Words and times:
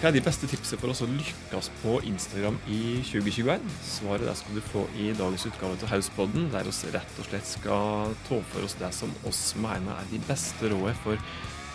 Hva 0.00 0.08
er 0.08 0.14
de 0.16 0.22
beste 0.24 0.48
tipsene 0.48 0.80
for 0.80 0.88
oss 0.94 1.02
å 1.04 1.06
lykkes 1.12 1.66
på 1.82 1.98
Instagram 2.08 2.54
i 2.72 3.02
2021? 3.04 3.66
Svaret 3.84 4.24
der 4.24 4.38
skal 4.38 4.56
du 4.56 4.62
få 4.64 4.86
i 4.96 5.10
dagens 5.12 5.44
utgave 5.50 5.76
til 5.76 5.90
Hauspodden, 5.90 6.46
der 6.54 6.64
vi 6.64 6.92
rett 6.94 7.18
og 7.20 7.28
slett 7.28 7.44
skal 7.50 8.14
ta 8.24 8.38
for 8.54 8.64
oss 8.64 8.78
det 8.80 8.88
som 8.96 9.12
oss 9.28 9.42
mener 9.60 9.92
er 9.92 10.08
de 10.08 10.22
beste 10.24 10.70
rådene 10.72 10.96
for 11.02 11.20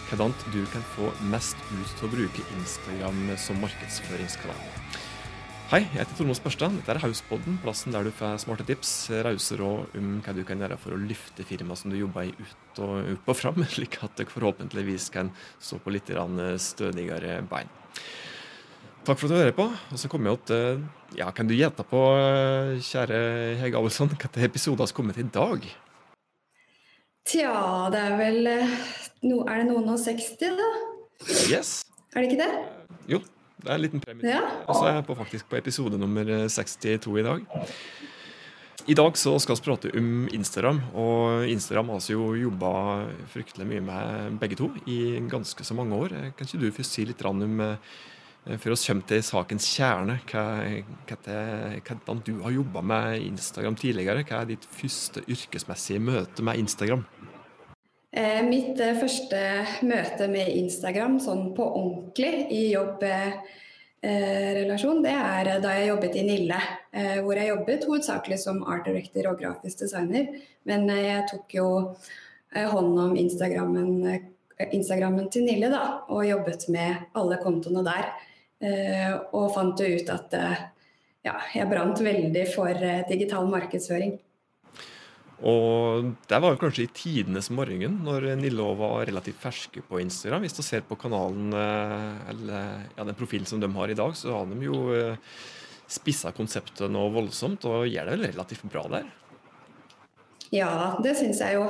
hvordan 0.09 0.33
du 0.55 0.57
kan 0.73 0.87
få 0.95 1.11
mest 1.29 1.61
ut 1.69 1.93
til 1.99 2.09
å 2.09 2.11
bruke 2.15 2.47
Instagram 2.55 3.21
som 3.45 3.61
markedsføringskanal. 3.61 4.65
Hei, 5.69 5.83
jeg 5.83 5.93
heter 5.99 6.17
Tormod 6.23 6.41
Spørstad. 6.41 6.81
Dette 6.81 6.97
er 6.97 7.03
Hauspodden, 7.05 7.61
plassen 7.61 7.93
der 7.93 8.09
du 8.09 8.13
får 8.23 8.41
smarte 8.41 8.65
tips, 8.65 8.97
rause 9.29 9.61
råd 9.61 10.01
om 10.01 10.11
hva 10.25 10.33
du 10.33 10.41
kan 10.49 10.65
gjøre 10.65 10.81
for 10.81 10.97
å 10.97 11.03
løfte 11.05 11.45
firmaet 11.45 11.85
som 11.85 11.93
du 11.93 12.01
jobber 12.01 12.25
i, 12.25 12.33
ut 12.33 12.85
og 12.89 13.15
opp 13.19 13.33
og 13.37 13.41
fram, 13.45 13.65
slik 13.77 14.01
at 14.01 14.17
dere 14.17 14.33
forhåpentligvis 14.33 15.11
kan 15.13 15.29
stå 15.61 15.77
på 15.85 15.93
litt 15.93 16.09
stødigere 16.73 17.43
bein. 17.53 17.69
Takk 19.05 19.19
for 19.19 19.27
at 19.27 19.31
du 19.31 19.37
hører 19.37 19.55
på. 19.55 19.65
Og 19.93 20.01
så 20.01 20.09
kommer 20.09 20.33
jeg 20.33 20.45
til 20.49 21.19
Ja, 21.19 21.29
kan 21.31 21.47
du 21.47 21.53
gjette 21.55 21.85
på, 21.87 22.01
kjære 22.83 23.19
Hege 23.61 23.77
Abelsson, 23.77 24.09
hvilken 24.11 24.47
episode 24.47 24.81
har 24.81 24.95
kommet 24.95 25.19
i 25.21 25.27
dag? 25.29 25.67
Tja, 27.25 27.53
det 27.93 28.01
er 28.01 28.17
vel 28.19 28.49
no, 29.25 29.43
Er 29.45 29.61
det 29.61 29.69
noen 29.69 29.93
og 29.93 30.01
60, 30.01 30.35
da? 30.41 30.71
Yes. 31.49 31.83
Er 32.15 32.21
det 32.21 32.31
ikke 32.31 32.43
det? 32.43 32.51
Jo, 33.09 33.21
det 33.61 33.69
er 33.69 33.77
en 33.77 33.85
liten 33.85 34.03
premie. 34.03 34.29
Ja. 34.29 34.41
Og 34.67 34.75
så 34.75 34.89
er 34.89 34.99
jeg 34.99 35.05
på, 35.07 35.15
faktisk 35.15 35.49
på 35.49 35.57
episode 35.61 35.97
nummer 36.01 36.25
62 36.49 37.07
i 37.19 37.25
dag. 37.25 37.45
I 38.85 38.93
dag 38.93 39.17
så 39.17 39.31
skal 39.41 39.57
vi 39.57 39.65
prate 39.65 39.91
om 39.97 40.27
Instagram. 40.33 40.81
Og 40.93 41.47
Instagram 41.49 41.89
har 41.95 42.03
vi 42.05 42.13
jo 42.13 42.27
jobba 42.37 42.71
fryktelig 43.33 43.65
mye 43.69 43.81
med 43.81 44.35
begge 44.41 44.59
to 44.59 44.69
i 44.85 45.17
ganske 45.31 45.65
så 45.65 45.73
mange 45.73 45.97
år. 45.97 46.13
Kan 46.37 46.45
ikke 46.45 46.61
du 46.61 46.75
først 46.75 46.93
si 46.93 47.05
litt 47.09 47.25
om 47.25 47.41
før 48.45 48.75
vi 48.75 48.77
kommer 48.77 49.07
til 49.09 49.23
sakens 49.25 49.65
kjerne, 49.73 50.19
hvordan 50.29 52.21
du 52.27 52.35
har 52.43 52.53
jobba 52.53 52.81
med 52.85 53.25
Instagram 53.25 53.75
tidligere? 53.81 54.21
Hva 54.21 54.43
er 54.43 54.51
ditt 54.53 54.67
første 54.69 55.25
yrkesmessige 55.25 55.99
møte 55.99 56.45
med 56.45 56.61
Instagram? 56.61 57.07
Eh, 58.15 58.43
mitt 58.47 58.79
eh, 58.79 58.95
første 58.95 59.39
møte 59.83 60.29
med 60.31 60.47
Instagram 60.47 61.17
sånn 61.19 61.49
på 61.57 61.65
ordentlig 61.65 62.45
i 62.53 62.61
jobbrelasjon, 64.03 65.03
det 65.03 65.13
er 65.13 65.61
da 65.61 65.73
jeg 65.77 65.89
jobbet 65.89 66.15
i 66.19 66.23
Nille. 66.25 66.59
Eh, 66.91 67.21
hvor 67.23 67.35
jeg 67.35 67.49
jobbet 67.49 67.85
hovedsakelig 67.87 68.39
som 68.39 68.63
art 68.67 68.85
director 68.85 69.31
og 69.31 69.39
grafisk 69.39 69.79
designer. 69.79 70.27
Men 70.65 70.89
eh, 70.89 71.05
jeg 71.05 71.27
tok 71.31 71.55
jo 71.55 71.67
eh, 72.55 72.67
hånd 72.67 72.99
om 72.99 73.15
Instagrammen, 73.15 74.05
eh, 74.07 74.69
Instagrammen 74.71 75.29
til 75.31 75.45
Nille 75.45 75.69
da, 75.69 76.01
og 76.09 76.25
jobbet 76.25 76.67
med 76.69 76.95
alle 77.15 77.39
kontoene 77.43 77.83
der. 77.85 78.11
Eh, 78.61 79.15
og 79.33 79.53
fant 79.53 79.79
jo 79.79 79.87
ut 79.97 80.09
at 80.09 80.33
eh, 80.33 80.61
ja, 81.25 81.35
jeg 81.53 81.69
brant 81.69 81.99
veldig 82.01 82.45
for 82.53 82.71
eh, 82.71 83.03
digital 83.09 83.47
markedsføring. 83.51 84.17
Og 85.43 86.13
det 86.29 86.37
var 86.39 86.53
jo 86.53 86.61
kanskje 86.61 86.85
i 86.85 86.93
tidenes 86.95 87.49
morgen, 87.51 87.99
når 88.05 88.29
Nille 88.39 88.69
var 88.79 89.03
relativt 89.09 89.41
ferske 89.43 89.83
på 89.83 89.99
Instagram. 89.99 90.45
Hvis 90.45 90.55
du 90.55 90.63
ser 90.63 90.85
på 90.87 90.95
kanalen, 90.95 91.51
eller 91.51 92.85
ja, 92.95 93.03
den 93.03 93.17
profilen 93.19 93.49
som 93.49 93.59
de 93.59 93.67
har 93.75 93.91
i 93.91 93.97
dag, 93.99 94.15
så 94.15 94.31
har 94.31 94.47
de 94.47 94.63
jo 94.63 94.79
spissa 95.91 96.31
konseptet 96.33 96.87
noe 96.89 97.11
voldsomt, 97.13 97.67
og 97.67 97.83
gjør 97.89 98.07
det 98.07 98.15
vel 98.15 98.27
relativt 98.31 98.63
bra 98.71 98.87
der. 98.95 99.11
Ja, 100.53 100.95
det 101.03 101.15
syns 101.19 101.41
jeg 101.41 101.57
jo. 101.57 101.65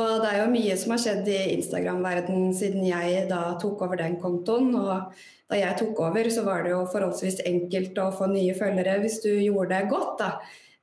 Og 0.00 0.10
det 0.22 0.30
er 0.30 0.38
jo 0.40 0.52
mye 0.54 0.76
som 0.80 0.94
har 0.94 1.02
skjedd 1.02 1.28
i 1.28 1.40
Instagram-verdenen 1.58 2.54
siden 2.56 2.86
jeg 2.86 3.26
da 3.28 3.42
tok 3.60 3.84
over 3.84 4.00
den 4.00 4.16
kontoen. 4.22 4.72
Og 4.78 5.12
da 5.50 5.58
jeg 5.58 5.76
tok 5.80 6.00
over, 6.06 6.30
så 6.32 6.46
var 6.46 6.64
det 6.64 6.72
jo 6.72 6.80
forholdsvis 6.92 7.42
enkelt 7.50 7.98
å 8.00 8.08
få 8.16 8.30
nye 8.32 8.54
følgere 8.56 9.00
hvis 9.02 9.20
du 9.26 9.32
gjorde 9.34 9.74
det 9.74 9.90
godt, 9.92 10.14
da. 10.22 10.30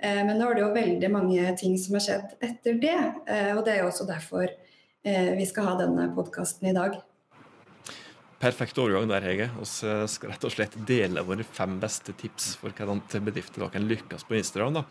Men 0.04 0.36
nå 0.38 0.46
er 0.46 0.58
det 0.58 0.62
jo 0.62 0.74
veldig 0.76 1.10
mange 1.10 1.52
ting 1.58 1.78
som 1.82 1.98
har 1.98 2.04
skjedd 2.06 2.34
etter 2.46 2.76
det. 2.82 2.98
Og 3.56 3.64
det 3.66 3.74
er 3.74 3.80
jo 3.82 3.90
også 3.90 4.06
derfor 4.10 4.52
vi 5.02 5.46
skal 5.50 5.70
ha 5.72 5.78
denne 5.80 6.10
podkasten 6.14 6.70
i 6.70 6.76
dag. 6.76 7.00
Perfekt 8.38 8.78
overgang 8.78 9.08
der, 9.10 9.24
Hege. 9.26 9.48
Vi 9.58 9.66
skal 10.14 10.30
rett 10.30 10.46
og 10.46 10.54
slett 10.54 10.76
dele 10.86 11.24
våre 11.26 11.42
fem 11.42 11.80
beste 11.82 12.14
tips 12.14 12.52
for 12.62 12.70
hvordan 12.78 13.02
bedrifter 13.26 13.66
dere 13.66 13.82
lykkes 13.82 14.28
på 14.30 14.38
Instagram. 14.38 14.78
da. 14.78 14.84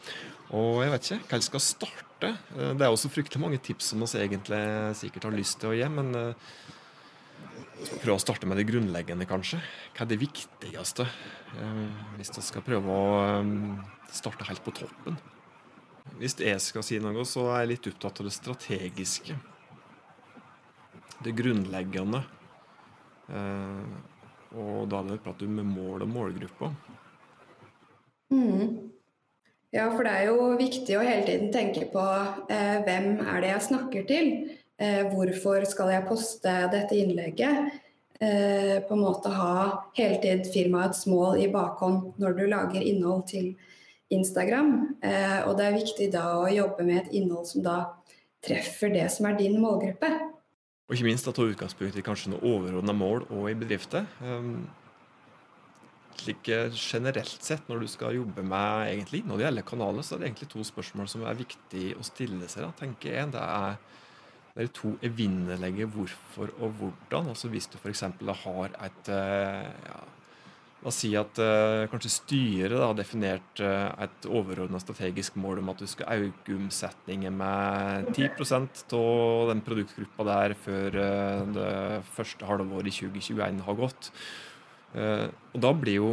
Og 0.59 0.83
jeg 0.83 0.91
vet 0.97 1.07
ikke, 1.07 1.29
hva 1.31 1.41
skal 1.47 1.63
starte? 1.63 2.33
Det 2.51 2.83
er 2.83 2.91
også 2.91 3.13
fryktelig 3.13 3.45
mange 3.45 3.63
tips 3.63 3.93
som 3.93 4.03
vi 4.03 4.25
egentlig 4.25 4.63
sikkert 4.99 5.29
har 5.29 5.37
lyst 5.39 5.61
til 5.63 5.71
å 5.71 5.77
gi, 5.79 5.87
men 5.87 6.11
prøve 8.03 8.17
å 8.17 8.25
starte 8.25 8.49
med 8.51 8.59
det 8.59 8.67
grunnleggende, 8.67 9.29
kanskje. 9.31 9.61
Hva 9.95 10.03
er 10.03 10.11
det 10.11 10.23
viktigste 10.25 11.07
hvis 12.17 12.35
vi 12.35 12.43
skal 12.49 12.67
prøve 12.67 12.89
å 12.91 13.13
starte 14.15 14.47
helt 14.49 14.65
på 14.65 14.75
toppen? 14.83 15.19
Hvis 16.21 16.37
jeg 16.41 16.61
skal 16.63 16.85
si 16.87 16.99
noe, 17.03 17.25
så 17.29 17.49
er 17.51 17.65
jeg 17.65 17.73
litt 17.75 17.89
opptatt 17.91 18.23
av 18.23 18.29
det 18.29 18.35
strategiske. 18.37 19.37
Det 21.25 21.33
grunnleggende. 21.37 22.23
Uh, 23.27 23.97
og 24.57 24.87
da 24.91 25.01
er 25.03 25.09
det 25.11 25.23
prat 25.25 25.43
om 25.43 25.63
mål 25.67 26.05
og 26.07 26.13
målgruppa. 26.13 26.71
Mm. 28.33 28.93
Ja, 29.75 29.91
for 29.93 30.07
det 30.07 30.13
er 30.15 30.31
jo 30.31 30.53
viktig 30.57 30.95
å 30.97 31.05
hele 31.05 31.27
tiden 31.27 31.51
tenke 31.55 31.89
på 31.93 32.03
eh, 32.53 32.79
hvem 32.87 33.19
er 33.21 33.43
det 33.43 33.51
jeg 33.51 33.67
snakker 33.67 34.07
til? 34.09 34.31
Eh, 34.81 35.03
hvorfor 35.11 35.67
skal 35.69 35.91
jeg 35.93 36.07
poste 36.09 36.55
dette 36.73 36.97
innlegget? 36.97 37.75
Eh, 38.17 38.79
på 38.87 38.97
en 38.97 39.03
måte 39.03 39.33
ha 39.35 39.57
hele 39.99 40.17
tiden 40.23 40.47
firmaets 40.49 41.05
mål 41.11 41.43
i 41.43 41.51
bakhånd 41.53 42.15
når 42.23 42.39
du 42.39 42.45
lager 42.49 42.81
innhold 42.81 43.27
til 43.29 43.51
Instagram. 44.15 44.73
og 45.03 45.53
det 45.59 45.65
er 45.67 45.75
viktig 45.75 46.07
da 46.13 46.25
å 46.39 46.47
jobbe 46.53 46.85
med 46.87 47.01
et 47.01 47.15
innhold 47.19 47.49
som 47.51 47.65
da 47.65 47.77
treffer 48.47 48.93
det 48.95 49.07
som 49.11 49.27
er 49.27 49.39
din 49.39 49.59
målgruppe. 49.63 50.11
Og 50.87 50.95
ikke 50.95 51.09
minst 51.09 51.27
å 51.27 51.35
ta 51.35 51.43
utgangspunkt 51.43 51.99
i 51.99 52.05
kanskje 52.07 52.33
noen 52.33 52.47
overordna 52.47 52.95
mål 52.95 53.25
og 53.27 53.49
i 53.51 53.57
bedrifter. 53.59 54.07
Um, 54.23 54.69
slik 56.21 56.47
generelt 56.47 57.43
sett, 57.45 57.67
når 57.69 57.83
du 57.83 57.91
skal 57.91 58.17
jobbe 58.17 58.45
med 58.47 58.93
egentlig 58.93 59.25
når 59.27 59.41
det 59.41 59.47
gjelder 59.49 59.67
kanaler, 59.67 60.07
så 60.07 60.15
er 60.15 60.23
det 60.23 60.31
egentlig 60.31 60.51
to 60.55 60.65
spørsmål 60.67 61.11
som 61.11 61.27
er 61.27 61.41
viktig 61.41 61.89
å 61.99 62.07
stille 62.07 62.49
seg. 62.49 62.69
Da, 62.69 62.71
tenker 62.79 63.17
jeg. 63.17 63.33
Det 63.35 63.43
er, 63.43 63.81
det 64.55 64.69
er 64.69 64.73
to 64.79 64.95
evinnelige 65.07 65.91
hvorfor 65.97 66.55
og 66.61 66.79
hvordan. 66.79 67.33
Altså 67.35 67.51
Hvis 67.51 67.67
du 67.73 67.81
f.eks. 67.81 68.07
har 68.45 68.79
et 68.87 69.11
ja, 69.11 69.99
Oss 70.87 71.01
si 71.03 71.09
at 71.19 71.39
uh, 71.43 71.89
kanskje 71.91 72.13
styret 72.15 72.79
har 72.79 72.95
definert 72.95 73.63
uh, 73.65 73.91
et 74.05 74.29
overordna 74.31 74.79
strategisk 74.79 75.35
mål 75.43 75.59
om 75.63 75.73
at 75.73 75.81
du 75.83 75.89
skal 75.91 76.29
øke 76.29 76.55
omsetningen 76.55 77.35
med 77.35 78.13
10% 78.13 78.95
av 78.95 79.51
den 79.51 79.65
produktgruppa 79.67 80.27
der 80.29 80.55
før 80.63 80.99
uh, 81.01 81.43
det 81.57 81.73
første 82.15 82.47
halvåret 82.47 82.93
i 82.93 82.95
2021 83.01 83.65
har 83.67 83.81
gått. 83.83 84.13
og 84.97 85.59
da 85.61 85.73
blir 85.77 85.99
jo 85.99 86.11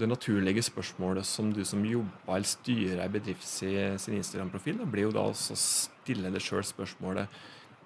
det 0.00 0.08
naturlige 0.08 0.62
spørsmålet 0.64 1.26
som 1.28 1.52
du 1.54 1.62
som 1.64 1.84
jobber 1.84 2.32
eller 2.34 2.48
styrer 2.48 3.02
ei 3.04 3.12
bedrift 3.12 3.46
sin 3.46 4.16
Instagram-profil, 4.16 4.80
blir 4.90 5.06
jo 5.06 5.12
da 5.14 5.28
å 5.28 5.36
stille 5.36 6.32
deg 6.32 6.42
sjøl 6.42 6.64
spørsmålet 6.66 7.28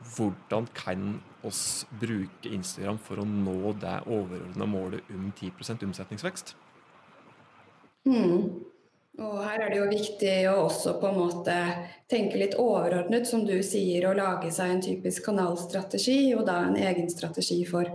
hvordan 0.01 0.67
kan 0.75 1.21
oss 1.47 1.87
bruke 2.01 2.49
Instagram 2.49 2.99
for 3.03 3.21
å 3.21 3.27
nå 3.29 3.75
det 3.81 3.97
overordna 4.07 4.69
målet 4.69 5.09
om 5.15 5.31
10 5.37 5.87
omsetningsvekst? 5.89 6.55
Mm. 8.09 8.61
Og 9.21 9.41
her 9.45 9.61
er 9.61 9.73
det 9.73 9.81
jo 9.81 9.89
viktig 9.91 10.35
å 10.49 10.55
også 10.65 10.95
på 11.01 11.11
en 11.11 11.19
måte 11.19 11.57
tenke 12.09 12.39
litt 12.41 12.57
overordnet, 12.61 13.27
som 13.29 13.43
du 13.45 13.59
sier, 13.67 14.07
å 14.09 14.17
lage 14.17 14.53
seg 14.55 14.73
en 14.73 14.85
typisk 14.85 15.27
kanalstrategi, 15.29 16.33
og 16.39 16.47
da 16.49 16.63
en 16.65 16.79
egen 16.81 17.11
strategi 17.13 17.61
for 17.69 17.91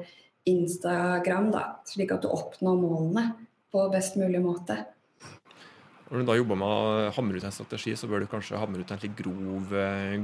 Instagram, 0.45 1.49
da, 1.55 1.63
slik 1.89 2.13
at 2.13 2.25
du 2.25 2.29
oppnår 2.29 2.77
målene 2.77 3.25
på 3.73 3.87
best 3.93 4.19
mulig 4.21 4.43
måte. 4.43 4.77
Når 6.09 6.17
du 6.21 6.25
da 6.27 6.35
jobber 6.37 6.57
med 6.61 6.69
å 6.69 7.11
hamre 7.15 7.37
ut 7.39 7.47
en 7.47 7.55
strategi, 7.55 7.91
så 7.97 8.05
bør 8.09 8.19
du 8.21 8.27
kanskje 8.29 8.61
hamre 8.61 8.81
ut 8.85 8.91
en 8.93 9.01
litt 9.01 9.17
grov, 9.17 9.65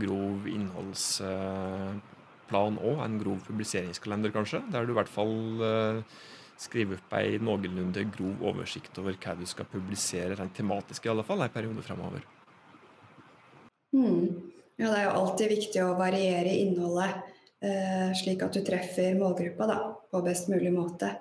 grov 0.03 0.37
innholdsplan 0.51 2.75
òg. 2.77 2.97
En 3.01 3.21
grov 3.21 3.39
publiseringskalender, 3.47 4.29
kanskje. 4.35 4.59
Der 4.73 4.81
du 4.85 4.91
i 4.93 4.99
hvert 4.99 5.09
fall 5.09 5.33
skriver 6.61 6.99
opp 6.99 7.15
ei 7.17 7.39
noenlunde 7.41 8.03
grov 8.13 8.43
oversikt 8.51 8.97
over 9.01 9.17
hva 9.17 9.33
du 9.37 9.45
skal 9.49 9.69
publisere, 9.71 10.35
rent 10.37 10.53
tematisk 10.57 11.07
i 11.07 11.11
alle 11.13 11.25
fall, 11.25 11.41
en 11.41 11.53
periode 11.53 11.85
fremover. 11.85 12.25
Mm. 13.95 14.51
Ja, 14.77 14.87
det 14.87 14.99
er 14.99 15.05
jo 15.07 15.17
alltid 15.19 15.51
viktig 15.51 15.81
å 15.83 15.97
variere 15.97 16.53
innholdet, 16.57 17.25
eh, 17.61 18.09
slik 18.17 18.43
at 18.45 18.55
du 18.55 18.63
treffer 18.65 19.17
målgruppa 19.17 19.67
da, 19.69 19.79
på 20.11 20.23
best 20.25 20.49
mulig 20.53 20.71
måte. 20.73 21.11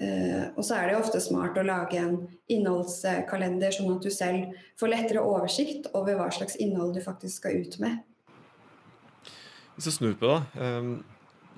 Uh, 0.00 0.48
og 0.56 0.64
så 0.64 0.78
er 0.78 0.88
det 0.88 0.96
ofte 0.96 1.20
smart 1.20 1.58
å 1.60 1.66
lage 1.66 2.00
en 2.00 2.16
innholdskalender, 2.48 3.74
sånn 3.76 3.92
at 3.92 4.06
du 4.06 4.12
selv 4.14 4.54
får 4.80 4.94
lettere 4.94 5.24
oversikt 5.24 5.90
over 5.92 6.16
hva 6.16 6.30
slags 6.32 6.56
innhold 6.56 6.94
du 6.96 7.02
faktisk 7.04 7.42
skal 7.42 7.60
ut 7.60 7.76
med. 7.82 8.00
Hvis 9.76 9.90
du 9.90 9.92
snur 9.94 10.16
på 10.20 10.32
det, 10.32 10.64
um, 10.64 10.94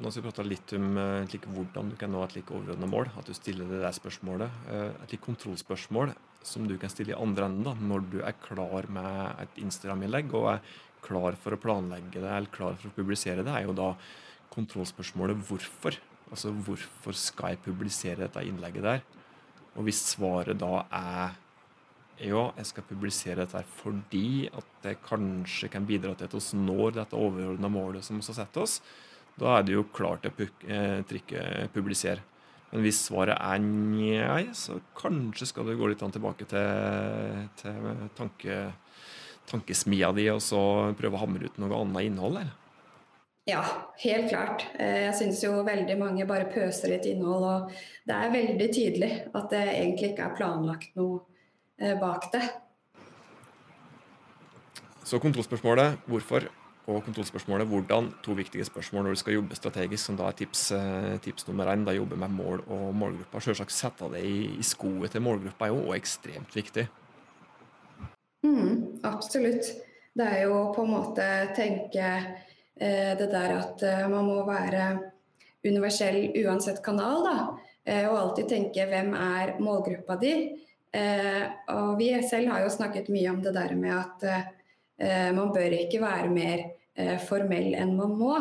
nå 0.03 0.11
skal 0.11 0.25
vi 0.25 0.27
prate 0.27 0.49
litt 0.49 0.75
om 0.75 0.99
like, 1.31 1.47
hvordan 1.55 1.93
du 1.93 1.97
kan 2.01 2.11
nå 2.11 2.23
et 2.25 2.35
like 2.35 2.55
overordna 2.55 2.89
mål. 2.91 3.13
At 3.19 3.29
du 3.29 3.35
stiller 3.37 3.69
det 3.71 3.83
der 3.85 3.95
spørsmålet. 3.95 4.63
Et 4.73 5.13
like 5.15 5.23
kontrollspørsmål 5.23 6.15
som 6.43 6.67
du 6.67 6.75
kan 6.81 6.91
stille 6.91 7.15
i 7.15 7.19
andre 7.19 7.47
enden 7.47 7.67
da, 7.67 7.75
når 7.79 8.07
du 8.11 8.19
er 8.25 8.35
klar 8.43 8.89
med 8.91 9.43
et 9.45 9.61
Instagram-innlegg 9.63 10.33
og 10.35 10.49
er 10.57 10.65
klar 11.03 11.37
for 11.39 11.55
å 11.55 11.61
planlegge 11.61 12.23
det 12.23 12.31
eller 12.31 12.51
klar 12.55 12.79
for 12.79 12.91
å 12.91 12.97
publisere 12.97 13.45
det, 13.45 13.53
er 13.53 13.67
jo 13.69 13.77
da 13.77 13.93
kontrollspørsmålet 14.53 15.39
hvorfor. 15.49 15.97
Altså 16.33 16.53
hvorfor 16.65 17.17
skal 17.17 17.53
jeg 17.53 17.65
publisere 17.67 18.25
dette 18.25 18.43
innlegget 18.49 18.87
der? 18.87 19.03
Og 19.77 19.87
hvis 19.87 20.01
svaret 20.15 20.61
da 20.61 20.85
er 20.89 21.39
ja, 22.23 22.43
jeg 22.59 22.69
skal 22.69 22.87
publisere 22.87 23.43
dette 23.43 23.63
fordi 23.81 24.47
at 24.53 24.69
det 24.85 24.99
kanskje 25.05 25.71
kan 25.73 25.87
bidra 25.89 26.13
til 26.15 26.29
at 26.29 26.37
vi 26.37 26.61
når 26.61 26.99
dette 27.01 27.19
overordna 27.19 27.71
målet 27.73 28.05
som 28.05 28.19
vi 28.19 28.27
har 28.27 28.37
satt 28.37 28.59
oss, 28.61 28.79
da 29.41 29.57
er 29.57 29.67
det 29.67 29.75
jo 29.75 29.89
klart 29.95 30.29
å 30.29 30.33
eh, 30.37 31.01
trykke 31.09 31.69
'publiser'. 31.73 32.21
Men 32.73 32.85
hvis 32.87 33.03
svaret 33.09 33.37
er 33.37 33.59
nei, 33.61 34.49
så 34.57 34.79
kanskje 34.97 35.49
skal 35.51 35.67
du 35.67 35.77
gå 35.77 35.91
litt 35.91 36.01
tilbake 36.01 36.47
til, 36.49 37.49
til 37.61 38.09
tanke, 38.17 38.73
tankesmia 39.51 40.13
di 40.17 40.31
og 40.33 40.41
så 40.41 40.93
prøve 40.97 41.19
å 41.19 41.25
hamre 41.25 41.51
ut 41.51 41.59
noe 41.61 41.81
annet 41.83 42.09
innhold? 42.09 42.41
Eller? 42.41 42.62
Ja, 43.49 43.63
helt 43.99 44.29
klart. 44.31 44.69
Eh, 44.79 45.03
jeg 45.09 45.15
syns 45.19 45.43
jo 45.43 45.65
veldig 45.67 45.97
mange 45.99 46.27
bare 46.31 46.47
pøser 46.51 46.93
litt 46.95 47.09
innhold. 47.11 47.43
Og 47.43 47.73
det 48.07 48.15
er 48.15 48.35
veldig 48.37 48.69
tydelig 48.71 49.13
at 49.35 49.49
det 49.51 49.63
egentlig 49.67 50.13
ikke 50.13 50.29
er 50.29 50.37
planlagt 50.39 50.95
noe 50.99 51.25
eh, 51.81 51.97
bak 51.99 52.29
det. 52.35 52.43
Så 55.03 55.19
kontrollspørsmålet 55.19 56.05
hvorfor 56.07 56.47
og 56.87 57.03
kontrollspørsmålet 57.07 57.67
hvordan. 57.67 58.13
To 58.23 58.33
viktige 58.39 58.65
spørsmål 58.65 59.05
når 59.05 59.11
du 59.11 59.21
skal 59.21 59.35
jobbe 59.35 59.59
strategisk, 59.59 60.05
som 60.05 60.17
da 60.19 60.31
er 60.31 60.39
tips, 60.39 60.71
eh, 60.73 61.19
tips 61.23 61.49
nummer 61.49 61.67
én. 61.75 61.85
Da 61.87 61.93
jobbe 61.93 62.17
med 62.17 62.31
mål 62.31 62.63
og 62.67 62.95
målgruppa. 62.95 63.41
Selvsagt 63.41 63.73
sette 63.73 64.11
det 64.15 64.23
i, 64.27 64.55
i 64.59 64.63
skoet 64.63 65.11
til 65.11 65.23
målgruppa 65.23 65.67
er 65.67 65.75
jo 65.75 65.83
òg 65.89 65.97
ekstremt 65.99 66.55
viktig. 66.57 66.87
Mm, 68.43 69.03
absolutt. 69.03 69.75
Det 70.15 70.27
er 70.27 70.43
jo 70.43 70.73
på 70.75 70.83
en 70.83 70.91
måte 70.91 71.29
tenke 71.57 72.09
det 73.19 73.29
der 73.31 73.57
at 73.59 73.83
eh, 73.87 74.09
man 74.11 74.27
må 74.27 74.41
være 74.47 74.87
universell 75.63 76.33
uansett 76.43 76.83
kanal, 76.85 77.23
da. 77.27 77.37
Eh, 77.85 78.07
og 78.09 78.19
alltid 78.19 78.49
tenke 78.51 78.87
hvem 78.89 79.13
er 79.19 79.57
målgruppa 79.63 80.19
di. 80.21 80.35
Og 80.93 81.95
vi 81.97 82.11
selv 82.29 82.51
har 82.53 82.61
jo 82.67 82.73
snakket 82.75 83.07
mye 83.09 83.31
om 83.31 83.39
det 83.41 83.55
der 83.57 83.71
med 83.81 83.95
at 83.97 85.31
man 85.33 85.49
bør 85.55 85.73
ikke 85.73 86.03
være 86.03 86.29
mer 86.29 86.67
formell 87.25 87.73
enn 87.81 87.95
man 87.97 88.13
må. 88.13 88.35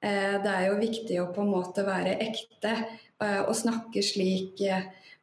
Det 0.00 0.54
er 0.54 0.70
jo 0.70 0.78
viktig 0.80 1.18
å 1.20 1.26
på 1.36 1.44
en 1.44 1.52
måte 1.52 1.84
være 1.84 2.14
ekte 2.24 2.72
og 3.20 3.52
snakke 3.52 4.00
slik 4.00 4.64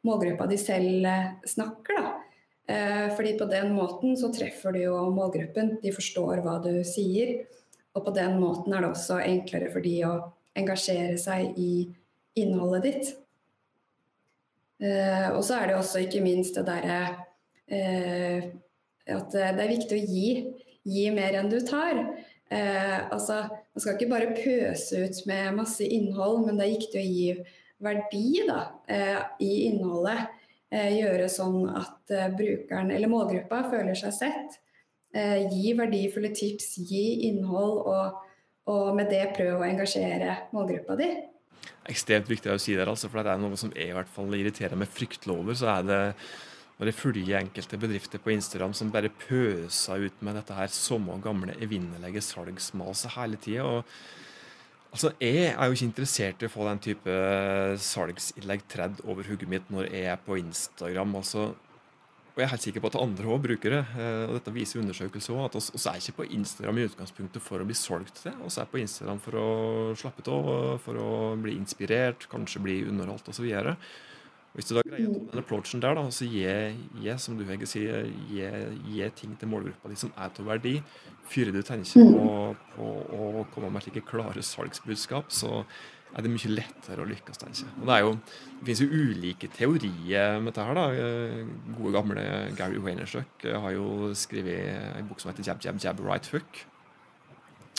målgruppa 0.06 0.46
di 0.46 0.60
selv 0.62 1.10
snakker, 1.42 1.98
da. 1.98 3.10
Fordi 3.18 3.34
på 3.42 3.50
den 3.50 3.74
måten 3.74 4.14
så 4.14 4.30
treffer 4.30 4.78
du 4.78 4.84
jo 4.84 4.94
målgruppen. 5.10 5.80
De 5.82 5.90
forstår 5.90 6.46
hva 6.46 6.60
du 6.62 6.84
sier. 6.86 7.40
Og 7.96 8.04
på 8.06 8.14
den 8.14 8.38
måten 8.40 8.74
er 8.74 8.84
det 8.84 8.92
også 8.92 9.18
enklere 9.24 9.70
for 9.72 9.84
de 9.84 9.96
å 10.06 10.14
engasjere 10.58 11.16
seg 11.18 11.58
i 11.58 11.72
innholdet 12.38 12.86
ditt. 12.86 13.12
Eh, 14.80 15.28
og 15.34 15.42
så 15.44 15.58
er 15.58 15.70
det 15.70 15.78
også 15.78 16.04
ikke 16.04 16.22
minst 16.24 16.56
det 16.56 16.64
derre 16.68 17.00
eh, 17.68 18.50
at 19.10 19.32
det 19.34 19.48
er 19.50 19.72
viktig 19.74 19.96
å 19.96 20.04
gi. 20.06 20.28
Gi 20.90 21.08
mer 21.12 21.36
enn 21.40 21.50
du 21.52 21.58
tar. 21.66 21.98
Eh, 22.50 22.98
altså, 23.12 23.42
man 23.50 23.82
skal 23.82 23.96
ikke 23.96 24.10
bare 24.10 24.36
pøse 24.38 25.02
ut 25.04 25.18
med 25.28 25.58
masse 25.58 25.84
innhold, 25.86 26.46
men 26.46 26.58
det 26.58 26.66
er 26.66 26.76
viktig 26.78 27.02
å 27.02 27.08
gi 27.08 27.58
verdi 27.80 28.44
da, 28.48 28.62
eh, 28.88 29.20
i 29.44 29.52
innholdet. 29.68 30.30
Eh, 30.70 30.92
gjøre 31.00 31.26
sånn 31.30 31.64
at 31.74 32.12
eh, 32.14 32.28
brukeren 32.30 32.92
eller 32.94 33.10
målgruppa 33.10 33.64
føler 33.72 33.96
seg 33.98 34.14
sett. 34.14 34.60
Eh, 35.10 35.48
gi 35.50 35.72
verdifulle 35.74 36.30
tips, 36.30 36.76
gi 36.86 37.26
innhold, 37.26 37.80
og, 37.90 38.20
og 38.70 38.92
med 38.94 39.10
det 39.10 39.24
prøve 39.34 39.58
å 39.58 39.66
engasjere 39.66 40.36
målgruppa 40.54 40.94
di. 41.00 41.08
Ekstremt 41.90 42.30
viktig 42.30 42.52
å 42.52 42.60
si 42.62 42.76
der, 42.78 42.88
altså, 42.92 43.10
for 43.10 43.26
det 43.26 43.32
er 43.32 43.42
noe 43.42 43.58
som 43.58 43.72
jeg 43.74 43.90
i 43.90 43.96
hvert 43.96 44.12
fall 44.14 44.30
irriterer 44.38 44.78
med 44.78 44.90
fryktlover. 44.90 45.56
så 45.58 45.72
er 45.74 45.88
det 45.88 46.00
når 46.80 46.88
jeg 46.88 46.96
følger 46.96 47.36
enkelte 47.36 47.76
bedrifter 47.76 48.22
på 48.22 48.32
Instagram 48.32 48.72
som 48.72 48.92
bare 48.94 49.10
pøser 49.12 50.06
ut 50.06 50.22
med 50.24 50.38
dette 50.38 50.54
her 50.56 50.70
samme 50.72 51.18
gamle 51.20 51.52
evinnelige 51.60 52.22
salgsmaset 52.24 53.12
hele 53.18 53.36
tida. 53.36 53.82
Altså, 54.90 55.10
jeg 55.20 55.50
er 55.50 55.66
jo 55.66 55.76
ikke 55.76 55.88
interessert 55.90 56.40
i 56.40 56.48
å 56.48 56.54
få 56.54 56.64
den 56.70 56.80
type 56.86 57.18
salgsinnlegg 57.84 58.64
tredd 58.70 59.02
over 59.04 59.28
hodet 59.28 59.50
mitt 59.50 59.68
når 59.70 59.90
jeg 59.90 60.08
er 60.14 60.22
på 60.24 60.38
Instagram. 60.40 61.18
altså 61.20 61.50
og 62.40 62.44
jeg 62.44 62.48
er 62.48 62.54
helt 62.54 62.64
sikker 62.64 62.80
på 62.80 62.88
at 62.88 62.96
andre 62.96 63.28
òg 63.28 63.42
bruker 63.44 63.74
det. 63.74 63.80
Eh, 64.00 64.22
og 64.24 64.38
dette 64.38 64.52
viser 64.54 64.80
undersøkelser 64.80 65.34
òg. 65.36 65.50
At 65.50 65.56
vi 65.60 65.80
er 65.90 65.98
ikke 66.00 66.14
på 66.22 66.28
Instagram 66.38 66.78
i 66.80 66.86
utgangspunktet 66.88 67.44
for 67.44 67.60
å 67.60 67.66
bli 67.68 67.76
solgt 67.76 68.22
til. 68.22 68.32
Vi 68.40 68.52
er 68.62 68.70
på 68.70 68.80
Instagram 68.80 69.20
for 69.20 69.36
å 69.36 69.48
slappe 70.00 70.24
av, 70.32 70.48
for 70.80 70.96
å 70.96 71.10
bli 71.36 71.58
inspirert, 71.60 72.24
kanskje 72.32 72.62
bli 72.64 72.78
underholdt 72.88 73.28
osv. 73.28 73.44
Hvis 74.56 74.70
du 74.70 74.72
da 74.74 74.86
greier 74.86 75.12
den 75.12 75.42
approachen 75.44 75.84
der, 75.84 75.94
da, 75.94 76.08
så 76.10 76.26
gi, 76.26 77.12
som 77.20 77.36
du 77.36 77.44
Hege 77.46 77.68
sier, 77.68 78.08
gi, 78.32 78.48
gi, 78.88 79.04
ting 79.20 79.36
til 79.38 79.52
målgruppa 79.52 79.92
di 79.92 80.00
som 80.00 80.16
er 80.16 80.32
til 80.34 80.48
verdi. 80.48 80.74
Fyrer 81.30 81.52
du 81.54 81.60
tenker 81.60 82.08
på, 82.16 82.32
på 82.72 82.90
å 83.20 83.44
komme 83.52 83.68
med 83.70 83.84
slike 83.84 84.02
klare 84.08 84.42
salgsbudskap, 84.42 85.28
så 85.28 85.60
er 86.10 86.24
det 86.26 86.32
mye 86.32 86.50
lettere 86.50 87.04
å 87.04 87.08
lykkes. 87.08 87.38
tenker 87.38 87.62
jeg. 87.62 87.74
Og 87.78 87.86
Det 87.86 87.94
er 87.94 88.02
jo, 88.04 88.10
det 88.58 88.66
finnes 88.66 88.82
jo 88.82 88.88
ulike 88.90 89.50
teorier 89.54 90.40
med 90.40 90.52
dette. 90.52 90.64
her 90.66 90.74
da. 90.74 90.86
Gode, 91.76 91.92
gamle 91.94 92.24
Gary 92.58 92.80
Waynerstuck 92.82 93.46
har 93.46 93.76
jo 93.76 94.10
skrevet 94.14 94.98
en 94.98 95.08
bok 95.08 95.22
som 95.22 95.30
heter 95.30 95.46
Jab, 95.46 95.62
Jab, 95.62 95.78
Jab, 95.78 96.00
Right 96.00 96.26
Hook. 96.32 96.64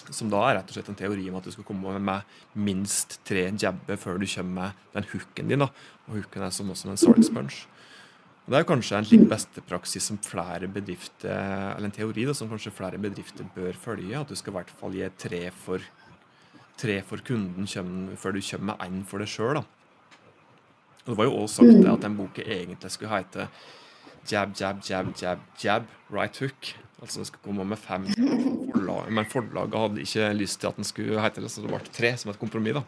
Som 0.10 0.32
da 0.32 0.42
er 0.48 0.58
rett 0.58 0.72
og 0.72 0.76
slett 0.76 0.90
en 0.90 0.98
teori 0.98 1.28
om 1.30 1.38
at 1.38 1.46
du 1.46 1.52
skal 1.54 1.68
komme 1.68 2.00
med 2.00 2.24
minst 2.56 3.20
tre 3.28 3.52
jabber 3.52 4.00
før 4.02 4.18
du 4.18 4.26
kommer 4.26 4.72
med 4.72 4.96
den 4.96 5.12
hooken 5.12 5.52
din. 5.52 5.60
da. 5.60 5.70
Og 6.08 6.18
hooken 6.22 6.48
er 6.48 6.50
som 6.50 6.72
også 6.72 6.90
en 6.90 7.52
Og 8.42 8.50
Det 8.50 8.58
er 8.58 8.64
kanskje 8.64 8.98
en 8.98 9.06
slik 9.06 9.30
beste 9.30 9.62
praksis 9.62 10.04
som 10.04 10.18
flere 10.18 10.68
bedrifter, 10.68 11.76
eller 11.78 11.86
en 11.86 11.92
teori 11.92 12.26
da, 12.26 12.34
som 12.34 12.50
kanskje 12.50 12.74
flere 12.74 12.98
bedrifter 12.98 13.46
bør 13.56 13.74
følge. 13.74 14.18
At 14.20 14.28
du 14.28 14.36
skal 14.36 14.52
i 14.52 14.58
hvert 14.58 14.70
fall 14.80 14.92
gi 14.92 15.10
tre 15.16 15.52
for 15.52 15.80
tre 16.78 17.02
for 17.06 17.24
kunden 17.26 17.68
før 18.18 18.36
du 18.36 18.42
kommer 18.42 18.74
med 18.74 18.88
én 18.88 19.04
for 19.06 19.24
deg 19.24 19.30
sjøl. 19.32 19.62
Det 21.06 21.18
var 21.18 21.26
jo 21.26 21.38
også 21.42 21.64
sagt 21.66 21.88
at 21.90 22.04
den 22.06 22.18
boka 22.18 22.46
egentlig 22.46 22.92
skulle 22.94 23.16
hete 23.16 23.50
Jab, 24.30 24.52
jab, 24.54 24.84
jab, 24.86 25.08
jab, 25.18 25.40
jab, 25.64 25.86
right 26.14 26.38
hook. 26.38 26.76
Altså 27.02 27.20
den 27.20 27.26
skulle 27.26 27.42
komme 27.44 27.66
med 27.66 27.80
fem 27.82 28.06
forlag, 28.06 29.08
Men 29.10 29.26
forlaget 29.26 29.80
hadde 29.80 30.04
ikke 30.04 30.34
lyst 30.38 30.60
til 30.62 30.68
at 30.68 30.76
den 30.78 30.86
skulle 30.86 31.22
hete 31.24 31.42
det, 31.42 31.50
så 31.50 31.64
det 31.64 31.72
ble 31.72 31.80
tre 31.90 32.12
som 32.18 32.30
et 32.30 32.38
kompromiss. 32.40 32.78
da. 32.78 32.84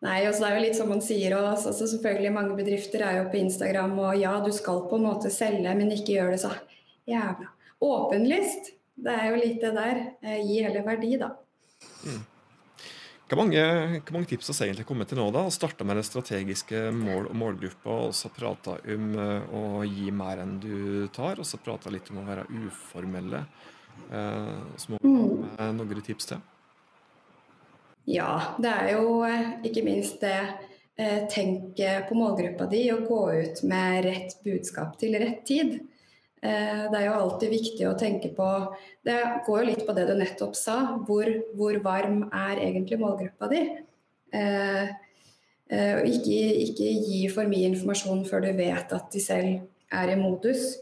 Nei, 0.00 0.24
altså 0.24 0.42
det 0.42 0.48
er 0.48 0.56
jo 0.56 0.64
litt 0.64 0.78
som 0.78 0.88
man 0.88 1.02
sier 1.04 1.36
også, 1.36 1.70
altså, 1.70 1.86
selvfølgelig 1.92 2.32
Mange 2.32 2.56
bedrifter 2.56 3.04
er 3.04 3.18
jo 3.18 3.28
på 3.30 3.36
Instagram, 3.36 3.98
og 4.00 4.18
ja, 4.18 4.32
du 4.42 4.50
skal 4.56 4.82
på 4.90 4.98
en 4.98 5.06
måte 5.06 5.30
selge, 5.30 5.74
men 5.76 5.92
ikke 5.92 6.16
gjør 6.16 6.34
det 6.34 6.40
så 6.42 6.52
jævla 7.08 7.50
åpenlyst. 7.80 8.74
Det 9.00 9.12
er 9.14 9.30
jo 9.30 9.40
litt 9.40 9.62
det 9.62 9.70
der. 9.76 10.00
Eh, 10.24 10.40
gi 10.44 10.58
heller 10.64 10.84
verdi, 10.84 11.14
da. 11.20 11.30
Mm. 12.04 12.20
Hvor 13.30 13.38
mange, 13.38 13.62
hvor 14.02 14.16
mange, 14.16 14.26
tips 14.26 14.48
har 14.58 14.66
egentlig 14.66 14.88
kommet 14.88 15.06
til 15.06 15.20
nå? 15.20 15.28
da? 15.30 15.44
Starta 15.54 15.84
med 15.86 16.00
det 16.00 16.02
strategiske 16.08 16.88
mål 16.90 17.28
og 17.30 17.36
målgruppa, 17.38 17.98
og 18.08 18.14
så 18.18 18.26
prata 18.34 18.74
om 18.90 19.12
uh, 19.14 19.52
å 19.54 19.84
gi 19.86 20.08
mer 20.10 20.42
enn 20.42 20.56
du 20.58 21.06
tar. 21.14 21.38
Og 21.38 21.46
så 21.46 21.60
prata 21.62 21.92
litt 21.94 22.10
om 22.10 22.18
å 22.18 22.24
være 22.26 22.48
uformelle. 22.50 23.44
Uh, 24.10 24.74
så 24.74 24.90
må 24.90 24.98
vi 24.98 25.12
ha 25.12 25.68
med 25.70 25.78
noen 25.78 26.02
tips 26.08 26.32
til. 26.32 26.42
Ja, 28.10 28.56
det 28.58 28.74
er 28.74 28.90
jo 28.96 29.20
uh, 29.22 29.54
ikke 29.62 29.86
minst 29.86 30.18
det 30.26 30.40
Tenk 31.00 31.78
på 32.10 32.12
målgruppa 32.18 32.66
di 32.68 32.82
og 32.92 33.06
gå 33.08 33.20
ut 33.32 33.60
med 33.64 34.02
rett 34.04 34.34
budskap 34.44 34.98
til 35.00 35.14
rett 35.16 35.46
tid. 35.48 35.78
Eh, 36.40 36.84
det 36.88 36.96
er 36.96 37.04
jo 37.04 37.16
alltid 37.18 37.52
viktig 37.52 37.84
å 37.84 37.96
tenke 38.00 38.30
på 38.32 38.46
Det 39.04 39.16
går 39.44 39.58
jo 39.60 39.66
litt 39.68 39.82
på 39.84 39.92
det 39.96 40.06
du 40.08 40.14
nettopp 40.16 40.56
sa. 40.56 40.78
Hvor, 41.06 41.28
hvor 41.56 41.76
varm 41.84 42.24
er 42.32 42.62
egentlig 42.64 43.00
målgruppa 43.00 43.50
di? 43.52 43.60
Eh, 44.32 44.86
eh, 45.68 46.00
ikke, 46.08 46.38
ikke, 46.64 46.88
gi 47.04 47.20
for 47.32 47.50
mye 47.50 47.68
informasjon 47.74 48.24
før 48.28 48.46
du 48.46 48.54
vet 48.56 48.96
at 48.96 49.12
de 49.12 49.20
selv 49.20 49.66
er 49.92 50.14
i 50.14 50.20
modus. 50.20 50.78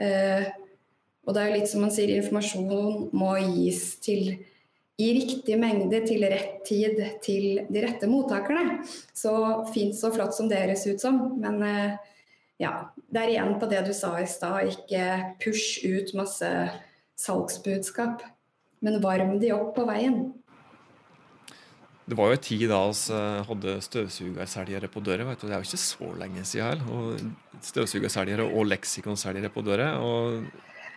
og 0.00 1.34
det 1.36 1.40
er 1.40 1.48
jo 1.50 1.56
litt 1.58 1.68
som 1.68 1.82
man 1.84 1.92
sier, 1.92 2.10
informasjon 2.16 3.10
må 3.12 3.34
gis 3.54 3.98
til 4.00 4.40
i 5.00 5.08
riktig 5.16 5.56
mengde 5.60 6.00
til 6.08 6.24
rett 6.28 6.62
tid 6.66 6.98
til 7.24 7.60
de 7.68 7.82
rette 7.84 8.08
mottakerne. 8.08 8.80
Så 9.16 9.32
fint 9.74 9.96
så 9.96 10.10
flott 10.12 10.34
som 10.36 10.48
det 10.48 10.60
høres 10.60 10.86
ut 10.88 11.04
som, 11.04 11.20
men 11.40 11.60
ja, 12.60 12.74
det 13.08 13.22
er 13.22 13.32
igjen 13.32 13.54
på 13.60 13.68
det 13.70 13.84
du 13.86 13.94
sa 13.96 14.12
i 14.20 14.28
stad, 14.28 14.68
ikke 14.74 15.04
push 15.40 15.80
ut 15.86 16.12
masse 16.18 16.50
salgsbudskap, 17.20 18.22
men 18.84 19.00
varm 19.04 19.38
de 19.40 19.54
opp 19.56 19.74
på 19.78 19.86
veien. 19.88 20.28
Det 22.10 22.16
var 22.18 22.32
jo 22.32 22.36
en 22.36 22.42
tid 22.42 22.64
da 22.66 22.80
vi 22.90 23.18
hadde 23.46 23.76
støvsugerselgere 23.86 24.88
på 24.90 25.02
døra. 25.06 25.28
Det 25.38 25.46
er 25.46 25.60
jo 25.60 25.68
ikke 25.68 25.78
så 25.78 26.08
lenge 26.18 26.42
siden. 26.48 26.80
Og 26.90 27.20
støvsugerselgere 27.62 28.48
og 28.48 28.66
leksikonselgere 28.66 29.52
på 29.54 29.62
døra. 29.62 29.92
Og 30.02 30.48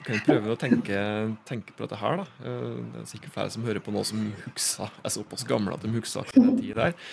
kan 0.05 0.17
jo 0.17 0.23
prøve 0.25 0.53
å 0.53 0.59
tenke, 0.59 0.99
tenke, 1.47 1.75
på 1.75 1.85
dette 1.85 1.99
her. 2.01 2.21
da. 2.21 2.25
Eh, 2.49 2.75
det 2.93 3.01
er 3.01 3.09
sikkert 3.09 3.35
flere 3.35 3.53
som 3.55 3.65
hører 3.67 3.83
på 3.83 3.93
nå 3.95 4.03
som 4.07 4.21
huksa, 4.43 4.89
er 5.03 5.15
såpass 5.15 5.45
gamle 5.49 5.75
at 5.75 5.85
de 5.85 5.93
huksa 5.93 6.25
den 6.33 6.53
tida 6.59 6.89
der. 6.89 7.09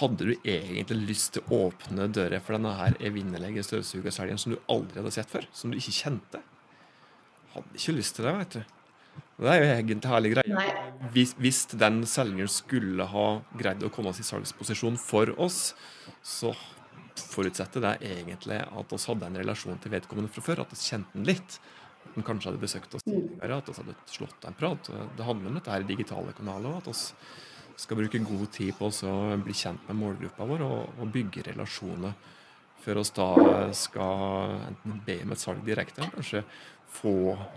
Hadde 0.00 0.30
du 0.30 0.34
egentlig 0.38 0.98
lyst 1.12 1.36
til 1.36 1.46
å 1.46 1.66
åpne 1.68 2.08
døra 2.12 2.42
for 2.44 2.56
denne 2.56 2.74
her 2.78 2.98
evinnelige 3.10 3.66
støvsugerselgeren 3.68 4.40
som 4.40 4.54
du 4.54 4.60
aldri 4.72 5.02
hadde 5.02 5.14
sett 5.18 5.32
før? 5.32 5.48
Som 5.56 5.72
du 5.72 5.78
ikke 5.80 5.96
kjente? 5.96 6.42
Hadde 7.54 7.80
ikke 7.80 7.96
lyst 7.96 8.18
til 8.18 8.28
det, 8.28 8.36
vet 8.42 8.58
du. 8.58 8.76
Det 9.40 9.48
er 9.48 9.62
jo 9.62 9.68
egentlig 9.72 10.10
herlig 10.10 10.34
greie. 10.34 10.64
Hvis, 11.14 11.32
hvis, 11.40 11.62
den 11.80 12.02
selgeren 12.08 12.50
skulle 12.52 13.06
ha 13.08 13.26
greid 13.56 13.82
å 13.82 13.90
komme 13.92 14.12
oss 14.12 14.20
i 14.20 14.26
salgsposisjon 14.26 14.98
for 15.00 15.32
oss, 15.40 15.72
så 16.20 16.52
forutsetter 17.30 17.82
det 17.84 17.94
egentlig 18.06 18.60
at 18.60 18.92
vi 18.92 19.00
hadde 19.06 19.28
en 19.28 19.38
relasjon 19.40 19.80
til 19.80 19.94
vedkommende 19.94 20.32
fra 20.32 20.44
før, 20.44 20.62
at 20.64 20.74
vi 20.74 20.80
kjente 20.82 21.16
den 21.16 21.28
litt 21.28 21.58
som 22.14 22.26
kanskje 22.26 22.50
hadde 22.50 22.62
besøkt 22.62 22.96
oss 22.96 23.06
tidligere, 23.06 23.60
at 23.60 23.70
vi 23.70 23.76
hadde 23.78 23.96
slått 24.10 24.48
en 24.48 24.58
prat. 24.58 24.90
Det 25.16 25.26
handler 25.26 25.52
om 25.52 25.60
dette 25.60 25.72
her 25.74 25.86
digitale 25.86 26.34
kanaler, 26.36 26.80
at 26.80 26.90
vi 26.90 26.96
skal 27.80 28.00
bruke 28.00 28.20
god 28.26 28.50
tid 28.52 28.74
på 28.76 28.90
å 28.90 29.14
bli 29.40 29.56
kjent 29.56 29.88
med 29.88 30.00
målgruppa 30.00 30.48
vår 30.48 30.66
og, 30.66 31.00
og 31.00 31.14
bygge 31.14 31.46
relasjoner 31.52 32.18
før 32.80 33.00
vi 33.00 33.10
da 33.16 33.30
skal 33.76 34.54
enten 34.70 35.00
be 35.04 35.18
om 35.24 35.34
et 35.34 35.42
salg 35.42 35.64
direkte, 35.66 36.00
eller 36.00 36.14
kanskje 36.16 36.44
få 36.90 37.14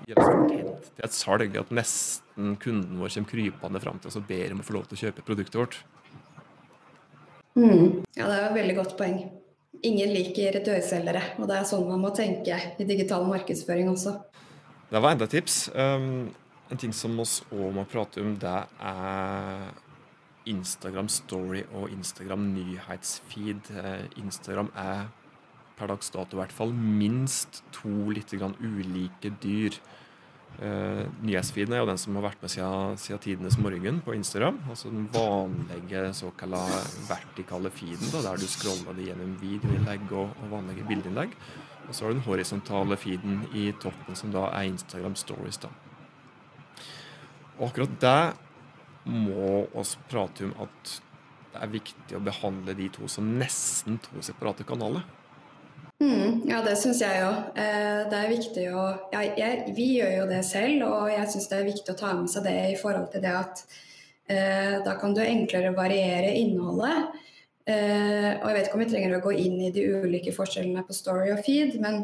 hjelp 0.10 0.50
til 0.52 1.06
et 1.08 1.16
salg. 1.16 1.56
At 1.60 1.72
nesten 1.74 2.58
kunden 2.62 3.00
vår 3.02 3.14
kommer 3.16 3.32
krypende 3.32 3.84
fram 3.84 4.02
til 4.02 4.12
oss 4.12 4.20
og 4.20 4.28
ber 4.30 4.56
om 4.56 4.64
å 4.64 4.68
få 4.68 4.78
lov 4.78 4.90
til 4.90 5.00
å 5.00 5.04
kjøpe 5.06 5.26
produktet 5.28 5.60
vårt. 5.62 5.80
Mm. 7.56 8.04
Ja, 8.18 8.28
det 8.28 8.36
er 8.36 8.46
et 8.50 8.58
veldig 8.58 8.78
godt 8.82 8.98
poeng. 9.00 9.24
Ingen 9.84 10.14
liker 10.16 10.60
dørselgere, 10.64 11.22
og 11.42 11.50
det 11.50 11.58
er 11.58 11.66
sånn 11.68 11.88
man 11.90 12.02
må 12.04 12.14
tenke 12.16 12.60
i 12.80 12.88
digital 12.88 13.26
markedsføring 13.28 13.90
også. 13.92 14.16
Det 14.94 15.00
var 15.02 15.16
enda 15.16 15.26
et 15.26 15.32
tips. 15.34 15.72
Um, 15.74 16.28
en 16.70 16.78
ting 16.78 16.92
som 16.94 17.16
vi 17.18 17.24
òg 17.58 17.72
må 17.74 17.82
prate 17.90 18.22
om, 18.22 18.36
det 18.38 18.60
er 18.78 19.72
Instagram 20.46 21.10
Story 21.10 21.64
og 21.74 21.90
Instagram 21.90 22.44
nyhetsfeed. 22.54 23.72
Uh, 23.74 24.06
Instagram 24.22 24.70
er 24.78 25.08
per 25.80 25.90
dags 25.90 26.14
dato 26.14 26.38
i 26.38 26.42
hvert 26.44 26.54
fall 26.54 26.76
minst 26.78 27.64
to 27.74 28.14
litt 28.14 28.36
ulike 28.38 29.34
dyr. 29.42 29.82
Uh, 30.62 31.10
nyhetsfeeden 31.26 31.74
er 31.74 31.82
jo 31.82 31.90
den 31.90 31.98
som 31.98 32.22
har 32.22 32.28
vært 32.28 32.46
med 32.46 32.54
siden, 32.54 33.02
siden 33.02 33.26
tidenes 33.26 33.58
morgen 33.58 33.98
på 34.06 34.14
Instagram. 34.14 34.62
Altså 34.70 34.94
den 34.94 35.10
vanlige 35.10 36.14
såkalte 36.22 36.86
vertikale 37.10 37.74
feeden, 37.74 38.14
da, 38.14 38.28
der 38.30 38.38
du 38.38 38.46
scroller 38.46 38.94
det 38.94 39.10
gjennom 39.10 39.38
videoinnlegg 39.42 40.06
og, 40.12 40.38
og 40.38 40.54
vanlige 40.54 40.86
bildeinnlegg. 40.86 41.34
Og 41.88 41.96
så 41.96 42.06
har 42.06 42.13
du 42.13 42.20
den 42.20 42.28
horisontale 42.28 42.98
feeden 42.98 43.42
i 43.54 43.70
toppen, 43.82 44.16
som 44.16 44.32
da 44.34 44.48
er 44.52 44.70
Instagram 44.72 45.16
Stories. 45.20 45.58
da. 45.58 45.70
Og 47.60 47.68
akkurat 47.70 48.00
det 48.02 49.13
må 49.13 49.66
oss 49.75 49.98
prate 50.10 50.48
om 50.48 50.54
at 50.63 50.94
det 51.54 51.62
er 51.62 51.74
viktig 51.74 52.18
å 52.18 52.24
behandle 52.24 52.74
de 52.78 52.88
to 52.94 53.08
som 53.12 53.28
nesten 53.38 54.00
to 54.02 54.24
separate 54.25 54.66
kanaler. 54.66 55.04
Mm, 56.02 56.42
ja, 56.50 56.60
det 56.66 56.75
syns 56.82 57.02
jeg 57.04 57.22
òg. 57.24 57.60
Eh, 57.60 58.00
det 58.10 58.20
er 58.20 58.32
viktig 58.32 58.63
å 58.74 58.86
ja, 59.13 59.22
jeg, 59.38 59.74
Vi 59.78 59.86
gjør 60.00 60.16
jo 60.18 60.30
det 60.32 60.42
selv, 60.48 60.88
og 60.90 61.12
jeg 61.13 61.30
syns 61.32 61.50
det 61.52 61.60
er 61.60 61.70
viktig 61.70 61.94
å 61.94 62.00
ta 62.00 62.13
med 62.18 62.32
seg 62.32 62.48
det 62.48 62.56
i 62.72 62.80
forhold 62.80 63.12
til 63.13 63.24
det 63.24 63.36
at 63.38 63.62
eh, 64.28 64.80
da 64.84 64.98
kan 65.00 65.13
du 65.16 65.22
enklere 65.24 65.75
variere 65.78 66.34
innholdet. 66.42 67.13
Uh, 67.63 68.43
og 68.43 68.50
jeg 68.50 68.55
vet 68.58 68.65
ikke 68.67 68.75
om 68.75 68.82
vi 68.84 68.89
trenger 68.91 69.13
å 69.15 69.24
gå 69.24 69.34
inn 69.39 69.55
i 69.63 69.72
de 69.72 69.86
ulike 70.03 70.34
forskjellene 70.36 70.84
på 70.84 70.96
story 70.96 71.29
og 71.32 71.39
feed, 71.46 71.77
men 71.79 72.01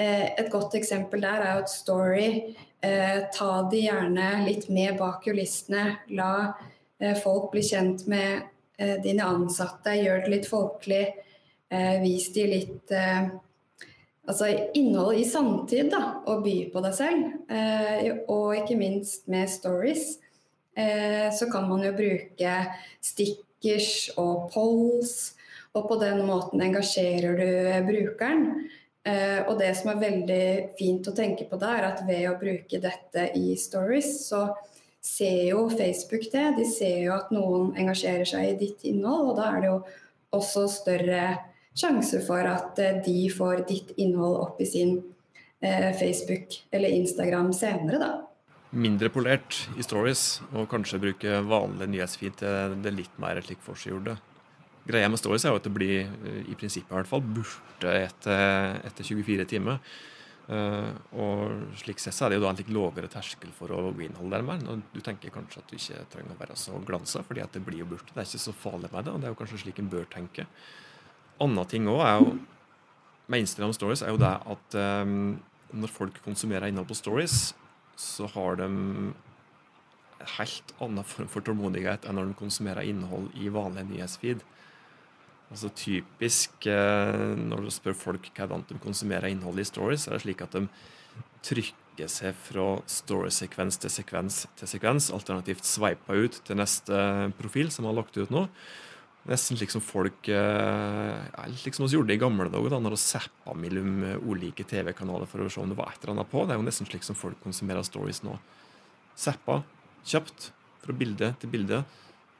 eh, 0.00 0.30
et 0.32 0.48
godt 0.52 0.78
eksempel 0.78 1.20
der 1.20 1.44
er 1.44 1.60
at 1.60 1.68
story 1.68 2.28
eh, 2.80 3.18
ta 3.34 3.50
de 3.68 3.82
gjerne 3.82 4.30
litt 4.46 4.70
med 4.72 4.96
bak 4.96 5.20
kulissene. 5.26 5.98
La 6.16 6.54
folk 7.20 7.50
bli 7.52 7.60
kjent 7.66 8.06
med 8.08 8.46
dine 9.04 9.26
ansatte, 9.28 9.92
gjør 9.98 10.24
det 10.24 10.30
litt 10.32 10.46
folkelig. 10.48 11.02
vis 12.00 12.28
de 12.32 12.44
litt 12.48 12.92
altså 12.94 14.48
innhold 14.78 15.18
i 15.18 15.24
samtid, 15.28 15.90
da, 15.92 16.22
og 16.30 16.46
by 16.46 16.54
på 16.72 16.82
deg 16.86 16.94
selv. 16.96 17.26
og 18.30 18.54
ikke 18.56 18.78
minst 18.78 19.26
med 19.28 19.50
stories. 19.50 20.14
så 20.74 21.50
kan 21.52 21.68
man 21.68 21.84
jo 21.84 21.92
bruke 21.98 22.54
stikk 23.02 23.44
stickers 23.64 24.10
og 24.20 24.50
polls. 24.52 25.34
Og 25.74 25.88
på 25.88 25.96
den 25.98 26.22
måten 26.26 26.62
engasjerer 26.62 27.34
du 27.38 27.88
brukeren. 27.88 28.68
Eh, 29.04 29.42
og 29.48 29.58
det 29.58 29.74
som 29.76 29.90
er 29.90 30.00
veldig 30.00 30.44
fint 30.78 31.08
å 31.08 31.14
tenke 31.16 31.48
på 31.48 31.58
da, 31.58 31.74
er 31.76 31.88
at 31.90 32.04
ved 32.06 32.28
å 32.30 32.38
bruke 32.38 32.78
dette 32.80 33.32
i 33.36 33.56
stories, 33.56 34.28
så 34.28 34.46
ser 35.04 35.50
jo 35.50 35.66
Facebook 35.68 36.30
det. 36.32 36.54
De 36.56 36.64
ser 36.64 37.02
jo 37.08 37.16
at 37.16 37.32
noen 37.34 37.74
engasjerer 37.76 38.24
seg 38.24 38.52
i 38.52 38.58
ditt 38.60 38.86
innhold, 38.86 39.32
og 39.32 39.40
da 39.40 39.50
er 39.50 39.60
det 39.60 39.72
jo 39.72 39.80
også 40.38 40.68
større 40.70 41.24
sjanse 41.74 42.22
for 42.24 42.46
at 42.46 42.78
eh, 42.78 43.02
de 43.04 43.26
får 43.34 43.66
ditt 43.68 43.92
innhold 43.98 44.38
opp 44.46 44.62
i 44.62 44.70
sin 44.70 45.00
eh, 45.60 45.90
Facebook 45.98 46.54
eller 46.72 46.94
Instagram 47.02 47.52
senere, 47.52 47.98
da 47.98 48.12
mindre 48.74 49.10
polert 49.12 49.64
i 49.78 49.84
stories, 49.86 50.40
og 50.52 50.68
kanskje 50.70 51.00
bruke 51.02 51.40
vanlig 51.46 51.88
nyhetsfeed 51.92 52.38
til 52.40 52.78
det 52.84 52.94
litt 52.94 53.20
mer 53.22 53.40
slik 53.44 53.62
forseggjorde. 53.64 54.16
Greia 54.84 55.08
med 55.08 55.20
stories 55.20 55.46
er 55.46 55.54
jo 55.54 55.60
at 55.60 55.64
det 55.64 55.72
blir 55.72 56.02
eh, 56.04 56.42
i 56.50 56.56
prinsippet 56.58 56.92
i 56.92 56.98
hvert 56.98 57.08
fall 57.08 57.22
borte 57.24 57.94
etter, 58.02 58.80
etter 58.84 59.06
24 59.06 59.46
timer. 59.54 59.80
Uh, 60.44 60.90
og 61.16 61.70
slik 61.80 62.02
sett 62.02 62.12
så 62.12 62.26
er 62.26 62.34
det 62.34 62.36
jo 62.36 62.42
da 62.42 62.50
en 62.52 62.58
litt 62.58 62.72
lavere 62.76 63.08
terskel 63.08 63.48
for 63.56 63.72
å 63.72 63.94
greenholde 63.96 64.42
den 64.42 64.44
mer. 64.44 64.82
Du 64.92 64.98
tenker 65.00 65.32
kanskje 65.32 65.62
at 65.62 65.70
du 65.70 65.78
ikke 65.78 66.02
trenger 66.12 66.34
å 66.34 66.40
være 66.42 66.56
så 66.60 66.80
glansa, 66.84 67.22
fordi 67.24 67.40
at 67.40 67.56
det 67.56 67.62
blir 67.64 67.80
jo 67.80 67.86
borte. 67.94 68.12
Det 68.12 68.20
er 68.20 68.28
ikke 68.28 68.42
så 68.42 68.52
farlig 68.52 68.90
med 68.92 69.06
det, 69.06 69.14
og 69.14 69.22
det 69.22 69.30
er 69.30 69.32
jo 69.32 69.38
kanskje 69.38 69.62
slik 69.62 69.80
en 69.80 69.88
bør 69.94 70.04
tenke. 70.12 70.44
Anna 71.40 71.64
ting 71.70 71.88
òg 71.88 72.02
er 72.04 72.18
jo 72.20 72.34
med 73.32 73.40
Instagram 73.40 73.72
Stories 73.72 74.04
er 74.04 74.12
jo 74.12 74.20
det 74.20 74.34
at 74.52 74.76
um, 74.76 75.14
når 75.72 75.92
folk 75.94 76.18
konsumerer 76.26 76.68
innhold 76.68 76.90
på 76.90 76.98
stories, 76.98 77.54
så 78.00 78.28
har 78.34 78.58
de 78.60 78.70
helt 80.38 80.74
annen 80.82 81.04
form 81.04 81.28
for 81.30 81.44
tålmodighet 81.44 82.06
enn 82.08 82.18
når 82.18 82.30
de 82.30 82.38
konsumerer 82.38 82.88
innhold 82.88 83.30
i 83.36 83.50
vanlig 83.52 83.84
nyhetsfeed. 83.90 84.44
Altså 85.52 85.70
Typisk 85.76 86.66
eh, 86.70 87.34
når 87.38 87.66
du 87.66 87.72
spør 87.74 87.96
folk 87.98 88.30
hvordan 88.34 88.64
de 88.70 88.78
konsumerer 88.82 89.30
innhold 89.30 89.60
i 89.60 89.68
stories, 89.68 90.08
er 90.08 90.16
det 90.16 90.24
slik 90.24 90.44
at 90.44 90.56
de 90.56 90.64
trykker 91.44 92.08
seg 92.10 92.34
fra 92.46 92.80
story-sekvens 92.90 93.78
til 93.78 93.92
sekvens 93.92 94.40
til 94.58 94.70
sekvens, 94.70 95.12
alternativt 95.14 95.68
sveiper 95.68 96.24
ut 96.24 96.40
til 96.46 96.58
neste 96.58 97.04
profil 97.38 97.70
som 97.70 97.86
har 97.86 97.94
lagt 98.00 98.16
ut 98.18 98.32
nå. 98.34 98.48
Nesten 99.24 99.56
slik 99.56 99.72
som 99.72 99.80
folk 99.80 100.28
eh, 100.28 101.14
ja, 101.16 101.44
Litt 101.48 101.78
gjorde 101.80 102.10
det 102.10 102.18
i 102.18 102.20
gamle 102.20 102.50
dager, 102.52 102.76
når 102.76 102.96
vi 102.96 103.00
zappa 103.00 103.54
mellom 103.56 104.02
ulike 104.20 104.66
TV-kanaler 104.68 105.30
for 105.30 105.40
å 105.40 105.48
se 105.48 105.62
om 105.62 105.70
det 105.72 105.78
var 105.78 105.94
et 105.94 106.02
eller 106.04 106.18
annet 106.18 106.32
på. 106.32 106.44
Det 106.44 106.52
er 106.52 106.60
jo 106.60 106.66
nesten 106.66 106.90
slik 106.90 107.06
som 107.06 107.16
folk 107.16 107.40
konsumerer 107.44 107.86
stories 107.86 108.20
nå. 108.26 108.36
Zappa 109.16 109.62
kjapt 110.04 110.50
fra 110.84 110.96
bilde 110.96 111.32
til 111.40 111.52
bilde. 111.52 111.82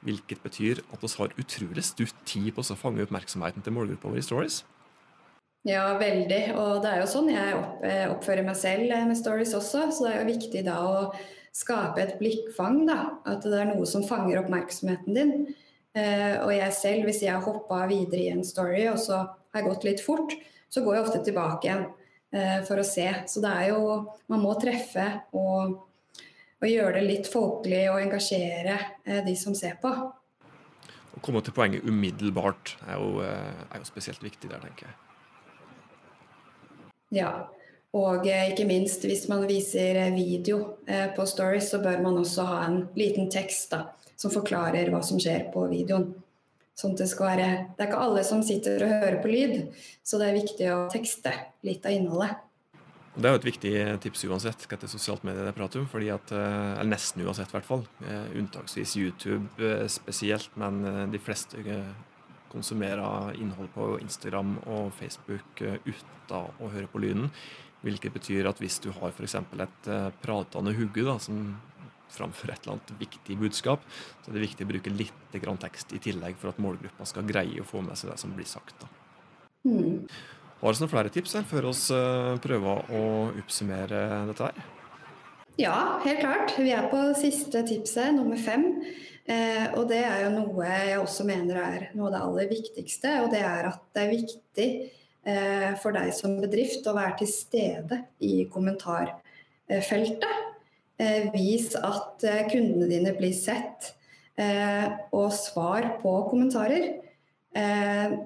Hvilket 0.05 0.43
betyr 0.45 0.83
at 0.93 1.01
vi 1.01 1.09
har 1.17 1.33
utrolig 1.41 1.83
stutt 1.87 2.17
tid 2.29 2.51
på 2.53 2.61
å 2.61 2.77
fange 2.77 3.01
oppmerksomheten 3.07 3.65
til 3.65 3.73
målgruppa 3.73 4.11
vår 4.11 4.21
i 4.21 4.25
stories. 4.25 4.61
Ja, 5.65 5.95
veldig. 5.97 6.41
Og 6.61 6.83
det 6.83 6.91
er 6.91 7.01
jo 7.01 7.09
sånn 7.09 7.31
jeg 7.33 7.55
eh, 7.87 8.05
oppfører 8.11 8.45
meg 8.45 8.57
selv 8.59 8.91
eh, 8.93 9.07
med 9.09 9.17
stories 9.17 9.55
også. 9.57 9.87
Så 9.89 10.05
det 10.05 10.11
er 10.11 10.19
jo 10.21 10.29
viktig 10.35 10.61
da 10.67 10.77
å 10.85 10.99
skape 11.55 12.03
et 12.03 12.17
blikkfang. 12.19 12.83
da, 12.85 12.99
At 13.25 13.47
det 13.47 13.57
er 13.63 13.71
noe 13.71 13.87
som 13.89 14.05
fanger 14.05 14.43
oppmerksomheten 14.43 15.17
din. 15.17 15.33
Eh, 15.95 16.41
og 16.43 16.51
jeg 16.51 16.73
selv, 16.75 17.05
hvis 17.07 17.21
jeg 17.23 17.31
har 17.31 17.43
hoppa 17.45 17.85
videre 17.87 18.25
i 18.25 18.31
en 18.33 18.43
story 18.43 18.83
og 18.91 18.99
så 18.99 19.21
har 19.55 19.63
gått 19.63 19.85
litt 19.87 20.03
fort, 20.03 20.33
så 20.67 20.83
går 20.83 20.97
jeg 20.97 21.05
ofte 21.05 21.21
tilbake 21.23 21.69
igjen 21.69 21.85
eh, 22.35 22.59
for 22.67 22.81
å 22.81 22.87
se. 22.87 23.07
Så 23.31 23.43
det 23.43 23.53
er 23.61 23.69
jo 23.71 24.01
Man 24.27 24.43
må 24.43 24.57
treffe 24.59 25.07
og, 25.37 25.77
og 26.59 26.67
gjøre 26.67 26.99
det 26.99 27.05
litt 27.07 27.31
folkelig 27.31 27.85
og 27.93 28.01
engasjere 28.03 28.77
eh, 29.05 29.23
de 29.23 29.37
som 29.39 29.55
ser 29.55 29.79
på. 29.79 29.93
Å 31.15 31.23
komme 31.23 31.39
til 31.45 31.55
poenget 31.55 31.87
umiddelbart 31.87 32.75
er 32.89 32.99
jo, 32.99 33.23
er 33.23 33.79
jo 33.79 33.87
spesielt 33.87 34.19
viktig 34.19 34.51
der, 34.51 34.59
tenker 34.59 34.89
jeg. 34.89 34.95
Ja. 37.21 37.29
Og 37.95 38.27
ikke 38.27 38.65
minst 38.67 39.05
hvis 39.07 39.29
man 39.31 39.45
viser 39.47 40.01
video 40.11 40.57
på 41.15 41.23
Stories, 41.23 41.69
så 41.71 41.79
bør 41.79 42.01
man 42.03 42.19
også 42.19 42.43
ha 42.49 42.57
en 42.65 42.81
liten 42.99 43.29
tekst 43.31 43.71
da, 43.71 43.85
som 44.15 44.33
forklarer 44.33 44.91
hva 44.93 45.01
som 45.05 45.19
skjer 45.21 45.49
på 45.53 45.67
videoen. 45.71 46.13
Sånn 46.75 46.95
det, 46.99 47.07
være, 47.15 47.47
det 47.77 47.85
er 47.85 47.87
ikke 47.87 48.03
alle 48.03 48.23
som 48.27 48.41
sitter 48.43 48.83
og 48.83 48.97
hører 48.97 49.21
på 49.23 49.31
lyd, 49.31 49.53
så 50.03 50.19
det 50.19 50.27
er 50.27 50.41
viktig 50.41 50.71
å 50.73 50.79
tekste 50.91 51.31
litt 51.63 51.87
av 51.87 51.95
innholdet. 51.95 52.41
Det 53.15 53.29
er 53.29 53.31
jo 53.31 53.39
et 53.39 53.47
viktig 53.47 53.73
tips 54.03 54.25
uansett 54.27 54.65
hva 54.67 54.75
er 54.75 54.91
sosialt 54.91 55.23
medier 55.23 55.47
det 55.47 55.53
prater 55.55 55.79
om. 55.79 55.87
fordi 55.87 56.09
at, 56.11 56.31
eh, 56.35 56.79
eller 56.79 56.91
Nesten 56.91 57.23
uansett, 57.23 57.47
i 57.47 57.55
hvert 57.55 57.69
fall. 57.69 57.85
Eh, 58.03 58.35
unntaksvis 58.35 58.97
YouTube 58.99 59.47
eh, 59.59 59.87
spesielt, 59.87 60.49
men 60.57 61.11
de 61.11 61.19
fleste 61.19 61.55
konsumerer 62.51 63.39
innhold 63.39 63.71
på 63.71 64.01
Instagram 64.01 64.57
og 64.67 64.91
Facebook 64.99 65.61
uten 65.61 66.51
å 66.59 66.69
høre 66.71 66.87
på 66.91 66.99
lyden. 66.99 67.31
Hvilket 67.83 68.13
betyr 68.13 68.49
at 68.49 68.59
hvis 68.59 68.81
du 68.83 68.91
har 68.91 69.11
f.eks. 69.11 69.35
et 69.35 69.89
pratende 70.21 70.75
hugge 70.75 71.05
da, 71.05 71.17
som 71.19 71.55
framfører 72.13 72.55
et 72.55 72.65
eller 72.65 72.77
annet 72.77 72.93
viktig 72.99 73.37
budskap, 73.39 73.83
så 74.21 74.29
er 74.29 74.37
det 74.37 74.45
viktig 74.45 74.67
å 74.67 74.71
bruke 74.73 74.93
litt 74.93 75.39
grann 75.41 75.59
tekst 75.61 75.93
i 75.95 76.01
tillegg 76.03 76.37
for 76.41 76.53
at 76.53 76.61
målgruppa 76.63 77.07
skal 77.09 77.27
greie 77.27 77.63
å 77.63 77.67
få 77.67 77.83
med 77.85 77.97
seg 77.99 78.13
det 78.13 78.19
som 78.21 78.35
blir 78.35 78.47
sagt. 78.49 78.87
Mm. 79.65 80.05
Har 80.61 80.73
du 80.73 80.81
noen 80.81 80.91
flere 80.93 81.11
tips 81.13 81.35
her 81.37 81.43
før 81.49 81.71
oss 81.71 81.87
eh, 81.93 82.35
prøver 82.41 82.93
å 82.95 83.03
oppsummere 83.41 84.05
dette 84.29 84.49
her? 84.49 84.71
Ja, 85.59 85.99
helt 86.03 86.19
klart. 86.19 86.53
Vi 86.59 86.71
er 86.75 86.87
på 86.91 86.99
siste 87.15 87.61
tipset, 87.67 88.11
nummer 88.15 88.39
fem. 88.39 88.71
Eh, 89.25 89.71
og 89.73 89.87
det 89.89 90.01
er 90.05 90.25
jo 90.25 90.33
noe 90.33 90.67
jeg 90.67 90.99
også 90.99 91.25
mener 91.25 91.59
er 91.61 91.85
noe 91.95 92.09
av 92.09 92.13
det 92.13 92.23
aller 92.27 92.49
viktigste. 92.51 93.13
Og 93.23 93.31
det 93.33 93.43
er 93.47 93.69
at 93.71 93.81
det 93.95 94.03
er 94.03 94.11
viktig 94.11 94.67
eh, 95.25 95.71
for 95.81 95.95
deg 95.95 96.11
som 96.17 96.35
bedrift 96.41 96.87
å 96.87 96.95
være 96.97 97.21
til 97.23 97.31
stede 97.31 98.01
i 98.23 98.33
kommentarfeltet. 98.51 100.44
Eh, 100.97 101.27
vis 101.33 101.73
at 101.75 102.23
eh, 102.23 102.45
kundene 102.47 102.87
dine 102.87 103.11
blir 103.17 103.33
sett, 103.35 103.91
eh, 104.39 104.85
og 105.11 105.33
svar 105.35 105.97
på 106.01 106.13
kommentarer. 106.29 107.01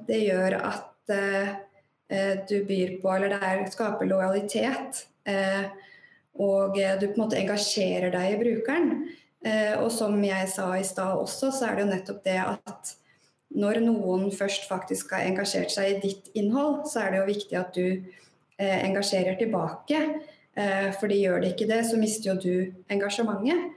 det 0.10 0.18
gjør 0.26 0.56
at 0.58 1.12
du 2.50 2.56
byr 2.66 2.96
på, 2.98 3.12
eller 3.14 3.36
det 3.36 3.68
skaper 3.70 4.08
lojalitet. 4.10 5.04
Og 6.34 6.74
du 6.74 7.04
på 7.04 7.14
en 7.14 7.22
måte 7.22 7.38
engasjerer 7.38 8.10
deg 8.10 8.32
i 8.32 8.40
brukeren. 8.40 8.90
Og 9.84 9.92
som 9.94 10.18
jeg 10.26 10.50
sa 10.50 10.72
i 10.80 10.88
stad 10.88 11.22
også, 11.22 11.52
så 11.54 11.68
er 11.68 11.78
det 11.78 11.86
jo 11.86 11.92
nettopp 11.92 12.24
det 12.26 12.40
at 12.42 12.96
når 13.54 13.84
noen 13.86 14.32
først 14.34 14.66
faktisk 14.66 15.14
har 15.14 15.30
engasjert 15.30 15.70
seg 15.76 15.92
i 15.92 16.02
ditt 16.08 16.34
innhold, 16.34 16.88
så 16.90 17.04
er 17.04 17.14
det 17.14 17.22
jo 17.22 17.30
viktig 17.30 17.62
at 17.62 17.78
du 17.78 18.02
engasjerer 18.58 19.38
tilbake. 19.38 20.02
For 21.00 21.08
gjør 21.16 21.40
det 21.40 21.54
ikke 21.54 21.70
det, 21.70 21.84
så 21.88 21.96
mister 21.96 22.34
jo 22.34 22.34
du 22.44 22.56
engasjementet. 22.92 23.76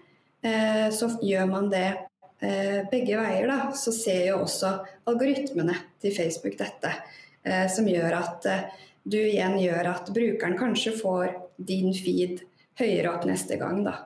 Så 0.97 1.09
gjør 1.23 1.47
man 1.47 1.69
det 1.71 1.85
begge 2.91 3.21
veier, 3.21 3.47
da, 3.47 3.69
så 3.79 3.93
ser 3.95 4.25
jo 4.33 4.41
også 4.43 4.73
algoritmene 5.12 5.77
til 6.03 6.17
Facebook 6.17 6.57
dette. 6.59 6.91
Eh, 7.43 7.67
som 7.71 7.89
gjør 7.89 8.15
at 8.21 8.47
eh, 8.47 8.67
du 9.03 9.19
igjen 9.19 9.57
gjør 9.59 9.89
at 9.91 10.11
brukeren 10.15 10.55
kanskje 10.59 10.95
får 10.95 11.33
din 11.59 11.91
feed 11.95 12.45
høyere 12.79 13.11
opp 13.11 13.27
neste 13.27 13.59
gang. 13.59 13.83
Da. 13.87 13.97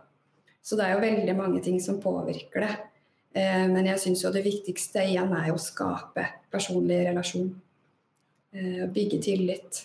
Så 0.65 0.79
det 0.79 0.87
er 0.87 0.97
jo 0.97 1.05
veldig 1.05 1.35
mange 1.37 1.61
ting 1.65 1.77
som 1.83 2.01
påvirker 2.01 2.65
det. 2.65 2.73
Eh, 3.37 3.67
men 3.69 3.91
jeg 3.93 4.01
syns 4.07 4.25
jo 4.25 4.33
det 4.33 4.47
viktigste 4.47 5.05
igjen 5.11 5.35
er 5.37 5.53
å 5.53 5.61
skape 5.61 6.25
personlig 6.53 7.05
relasjon. 7.11 7.53
Bygge 8.57 9.19
tillit. 9.21 9.83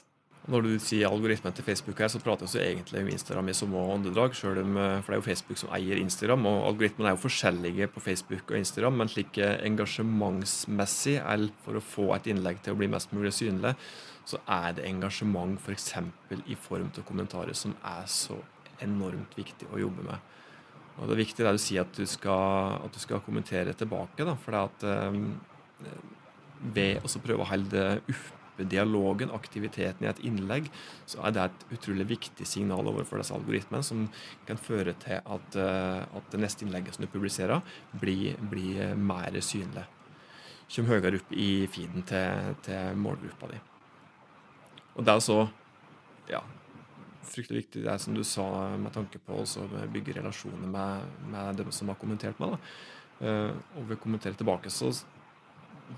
Når 0.49 0.63
du 0.65 0.71
sier 0.81 1.05
algoritmen 1.05 1.53
til 1.53 1.65
Facebook 1.65 1.99
her, 2.01 2.09
så 2.09 2.19
prates 2.21 2.55
jo 2.55 2.61
egentlig 2.63 3.03
om 3.03 3.09
Instagram 3.13 3.51
i 3.51 3.53
samme 3.53 3.81
åndedrag. 3.93 4.33
Selv 4.33 4.63
om, 4.63 4.73
for 4.73 5.11
det 5.11 5.17
er 5.17 5.19
jo 5.19 5.25
Facebook 5.27 5.59
som 5.61 5.73
eier 5.77 6.01
Instagram, 6.01 6.47
og 6.49 6.63
algoritmene 6.71 7.11
er 7.11 7.13
jo 7.13 7.21
forskjellige 7.21 7.89
på 7.93 8.01
Facebook 8.01 8.49
og 8.49 8.57
Instagram. 8.57 8.97
Men 8.97 9.11
slik 9.11 9.37
engasjementsmessig, 9.37 11.19
eller 11.21 11.53
for 11.61 11.77
å 11.77 11.83
få 11.85 12.07
et 12.17 12.31
innlegg 12.33 12.63
til 12.65 12.73
å 12.73 12.79
bli 12.81 12.89
mest 12.89 13.13
mulig 13.13 13.35
synlig, 13.37 13.75
så 14.25 14.41
er 14.49 14.79
det 14.79 14.87
engasjement 14.89 15.61
f.eks. 15.61 15.93
For 16.25 16.49
i 16.49 16.57
form 16.57 16.89
av 16.89 17.05
kommentarer 17.05 17.57
som 17.57 17.77
er 17.85 18.09
så 18.09 18.41
enormt 18.81 19.37
viktig 19.37 19.69
å 19.69 19.79
jobbe 19.83 20.09
med. 20.09 20.27
Og 20.97 21.05
Det 21.05 21.15
er 21.15 21.23
viktig 21.23 21.45
det 21.45 21.55
du 21.55 21.61
sier 21.61 21.85
at 21.85 21.95
du 21.97 22.05
skal, 22.09 22.81
at 22.81 22.93
du 22.93 23.01
skal 23.01 23.21
kommentere 23.25 23.77
tilbake. 23.77 24.25
Da, 24.25 24.35
for 24.41 24.57
det 24.57 24.65
at 24.65 25.09
um, 25.13 25.23
ved 26.73 27.01
å 27.05 27.21
prøve 27.21 27.45
å 27.45 27.51
holde 27.53 27.71
det 27.73 28.31
dialogen, 28.57 29.31
aktiviteten 29.33 30.05
i 30.05 30.09
et 30.09 30.21
innlegg, 30.27 30.67
så 31.09 31.23
er 31.25 31.35
det 31.35 31.45
et 31.45 31.65
utrolig 31.77 32.07
viktig 32.11 32.47
signal 32.47 32.89
overfor 32.91 33.21
disse 33.21 33.35
algoritmene, 33.35 33.83
som 33.85 34.05
kan 34.47 34.59
føre 34.61 34.93
til 35.01 35.19
at, 35.21 35.57
eh, 35.57 36.03
at 36.03 36.29
det 36.33 36.41
neste 36.43 36.65
innlegget 36.65 36.97
som 36.97 37.05
du 37.05 37.11
publiserer, 37.11 37.63
blir, 37.93 38.37
blir 38.51 38.95
mer 38.95 39.39
synlig. 39.41 39.87
Kommer 40.71 40.95
høyere 40.95 41.19
opp 41.19 41.33
i 41.35 41.67
feeden 41.67 42.05
til, 42.07 42.55
til 42.63 42.95
målgruppa 42.99 43.51
di. 43.51 43.59
Og 44.95 45.05
det 45.07 45.13
er 45.13 45.23
så 45.23 45.39
ja, 46.29 46.41
fryktelig 47.27 47.65
viktig 47.65 47.83
det 47.85 47.97
som 48.03 48.15
du 48.15 48.23
sa 48.27 48.45
med 48.79 48.93
tanke 48.95 49.19
på 49.25 49.41
å 49.41 49.67
bygge 49.91 50.17
relasjoner 50.19 50.71
med, 50.71 51.13
med 51.31 51.61
dem 51.61 51.71
som 51.75 51.91
har 51.91 51.99
kommentert 51.99 52.39
meg. 52.41 52.55
da. 52.55 52.59
Uh, 53.21 53.51
og 53.77 53.85
ved 53.85 53.99
å 53.99 54.01
kommentere 54.01 54.37
tilbake, 54.37 54.71
så 54.73 54.89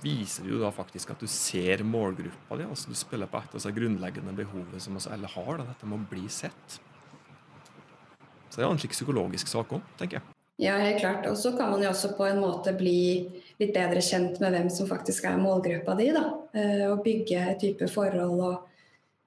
viser 0.01 0.47
jo 0.49 0.60
da 0.62 0.71
faktisk 0.73 1.13
at 1.13 1.21
du 1.21 1.27
ser 1.29 1.84
målgruppa 1.86 2.58
di. 2.60 2.65
altså 2.67 2.89
Du 2.89 2.97
spiller 2.97 3.29
på 3.29 3.39
et 3.39 3.56
av 3.56 3.65
de 3.65 3.73
grunnleggende 3.75 4.34
behovet 4.38 4.82
som 4.82 4.97
alle 4.97 5.29
har. 5.29 5.58
Da, 5.58 5.67
dette 5.69 5.89
må 5.89 5.99
bli 6.10 6.25
sett. 6.32 6.79
Så 8.49 8.60
det 8.60 8.65
er 8.65 8.71
en 8.71 8.82
slik 8.82 8.93
psykologisk 8.93 9.49
sak 9.49 9.73
òg, 9.73 9.86
tenker 9.97 10.19
jeg. 10.19 10.38
Ja, 10.62 10.77
helt 10.77 10.99
klart. 11.01 11.25
Og 11.27 11.38
så 11.38 11.56
kan 11.58 11.71
man 11.73 11.82
jo 11.82 11.89
også 11.89 12.13
på 12.17 12.27
en 12.29 12.41
måte 12.43 12.75
bli 12.77 13.25
litt 13.60 13.73
bedre 13.73 14.01
kjent 14.06 14.38
med 14.43 14.53
hvem 14.53 14.69
som 14.71 14.89
faktisk 14.89 15.25
er 15.25 15.41
målgruppa 15.41 15.95
di. 15.97 16.12
da, 16.13 16.27
eh, 16.53 16.86
Og 16.91 17.03
bygge 17.03 17.39
et 17.51 17.60
type 17.60 17.88
forhold 17.89 18.41
og 18.41 18.67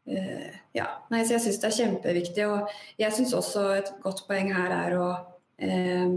uh, 0.07 0.50
Ja. 0.72 0.87
Nei, 1.11 1.24
så 1.24 1.35
jeg 1.35 1.40
syns 1.40 1.59
det 1.61 1.70
er 1.70 1.79
kjempeviktig. 1.81 2.46
Og 2.46 2.68
jeg 2.98 3.12
syns 3.12 3.35
også 3.35 3.70
et 3.79 3.90
godt 4.02 4.26
poeng 4.29 4.55
her 4.55 4.70
er 4.70 4.98
å 5.00 5.09
Eh, 5.59 6.09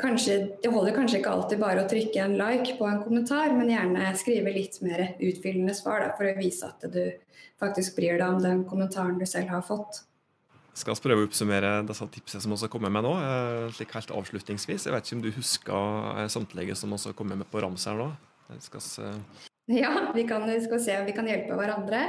kanskje, 0.00 0.38
det 0.62 0.70
holder 0.70 0.94
kanskje 0.94 1.18
ikke 1.20 1.34
alltid 1.34 1.60
bare 1.62 1.82
å 1.82 1.90
trykke 1.90 2.22
en 2.22 2.36
like 2.38 2.76
på 2.78 2.86
en 2.88 3.02
kommentar, 3.02 3.54
men 3.56 3.72
gjerne 3.72 4.10
skrive 4.18 4.52
litt 4.54 4.80
mer 4.84 5.06
utfyllende 5.18 5.74
svar 5.74 6.04
da, 6.04 6.10
for 6.18 6.28
å 6.30 6.34
vise 6.38 6.68
at 6.68 6.84
du 6.94 7.02
faktisk 7.62 7.96
bryr 7.96 8.18
deg 8.20 8.26
om 8.28 8.42
den 8.42 8.64
kommentaren 8.68 9.18
du 9.18 9.26
selv 9.26 9.50
har 9.54 9.64
fått. 9.66 10.04
Jeg 10.74 10.82
skal 10.82 10.98
prøve 10.98 11.22
å 11.22 11.26
oppsummere 11.28 11.72
disse 11.86 12.06
tipsene 12.16 12.42
som 12.42 12.54
også 12.56 12.68
kommet 12.70 12.90
med 12.94 13.06
nå. 13.06 13.14
Eh, 13.22 13.66
slik 13.76 13.92
helt 13.94 14.10
avslutningsvis. 14.10 14.88
Jeg 14.88 14.94
vet 14.94 15.06
ikke 15.06 15.18
om 15.20 15.22
du 15.22 15.32
husker 15.36 15.74
samtlegget 15.74 16.34
samtlige 16.34 16.78
som 16.80 16.94
også 16.96 17.14
kommet 17.14 17.38
med 17.38 17.50
på 17.50 17.62
rams 17.62 17.86
her 17.90 17.98
nå? 17.98 18.12
Ja, 19.64 20.10
vi 20.12 20.26
kan, 20.28 20.42
vi 20.44 20.58
skal 20.60 20.80
se 20.84 20.94
om 21.00 21.06
vi 21.06 21.14
kan 21.16 21.24
hjelpe 21.24 21.56
hverandre. 21.56 22.02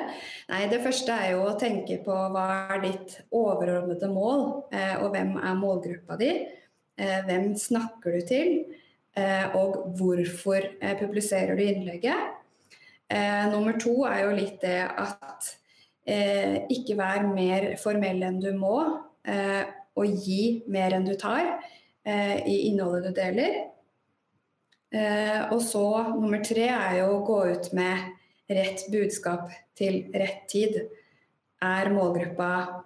Nei, 0.50 0.66
Det 0.68 0.82
første 0.84 1.14
er 1.16 1.38
jo 1.38 1.46
å 1.48 1.54
tenke 1.56 2.02
på 2.04 2.12
hva 2.34 2.48
er 2.74 2.82
ditt 2.84 3.14
overordnede 3.32 4.10
mål, 4.12 4.42
og 4.76 5.06
hvem 5.14 5.38
er 5.40 5.56
målgruppa 5.56 6.18
di. 6.20 6.34
Eh, 6.96 7.22
hvem 7.28 7.52
snakker 7.60 8.14
du 8.16 8.22
til, 8.28 8.52
eh, 9.18 9.56
og 9.56 9.98
hvorfor 10.00 10.64
eh, 10.82 10.96
publiserer 11.00 11.56
du 11.56 11.64
innlegget. 11.64 12.32
Nummer 13.52 13.76
to 13.78 14.04
er 14.10 14.24
jo 14.24 14.32
litt 14.34 14.64
det 14.64 14.80
at 14.82 15.50
ikke 16.74 16.96
vær 16.98 17.22
mer 17.28 17.68
formell 17.78 18.24
enn 18.26 18.40
du 18.42 18.48
må, 18.58 18.80
og 19.94 20.24
gi 20.26 20.64
mer 20.74 20.96
enn 20.98 21.06
du 21.06 21.12
tar 21.14 21.52
i 22.10 22.56
innholdet 22.66 23.06
du 23.06 23.20
deler. 23.20 23.60
Og 25.54 25.62
så 25.62 25.86
nummer 26.16 26.42
tre 26.42 26.66
er 26.72 26.98
jo 27.04 27.12
å 27.12 27.22
gå 27.30 27.38
ut 27.54 27.70
med 27.78 28.50
rett 28.58 28.88
budskap 28.90 29.54
til 29.78 30.08
rett 30.10 30.50
tid. 30.50 30.82
Er 31.62 31.94
målgruppa 31.94 32.82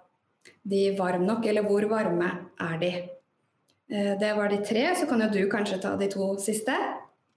de 0.68 0.84
varm 1.00 1.24
nok, 1.32 1.48
eller 1.48 1.64
hvor 1.64 1.88
varme 1.88 2.34
er 2.60 2.76
de? 2.84 2.92
Eh, 3.90 4.18
det 4.18 4.34
var 4.34 4.48
de 4.48 4.60
tre, 4.64 4.84
så 4.96 5.06
kan 5.10 5.22
jo 5.24 5.30
du 5.34 5.44
kanskje 5.50 5.80
ta 5.82 5.96
de 5.98 6.06
to 6.10 6.32
siste. 6.38 6.74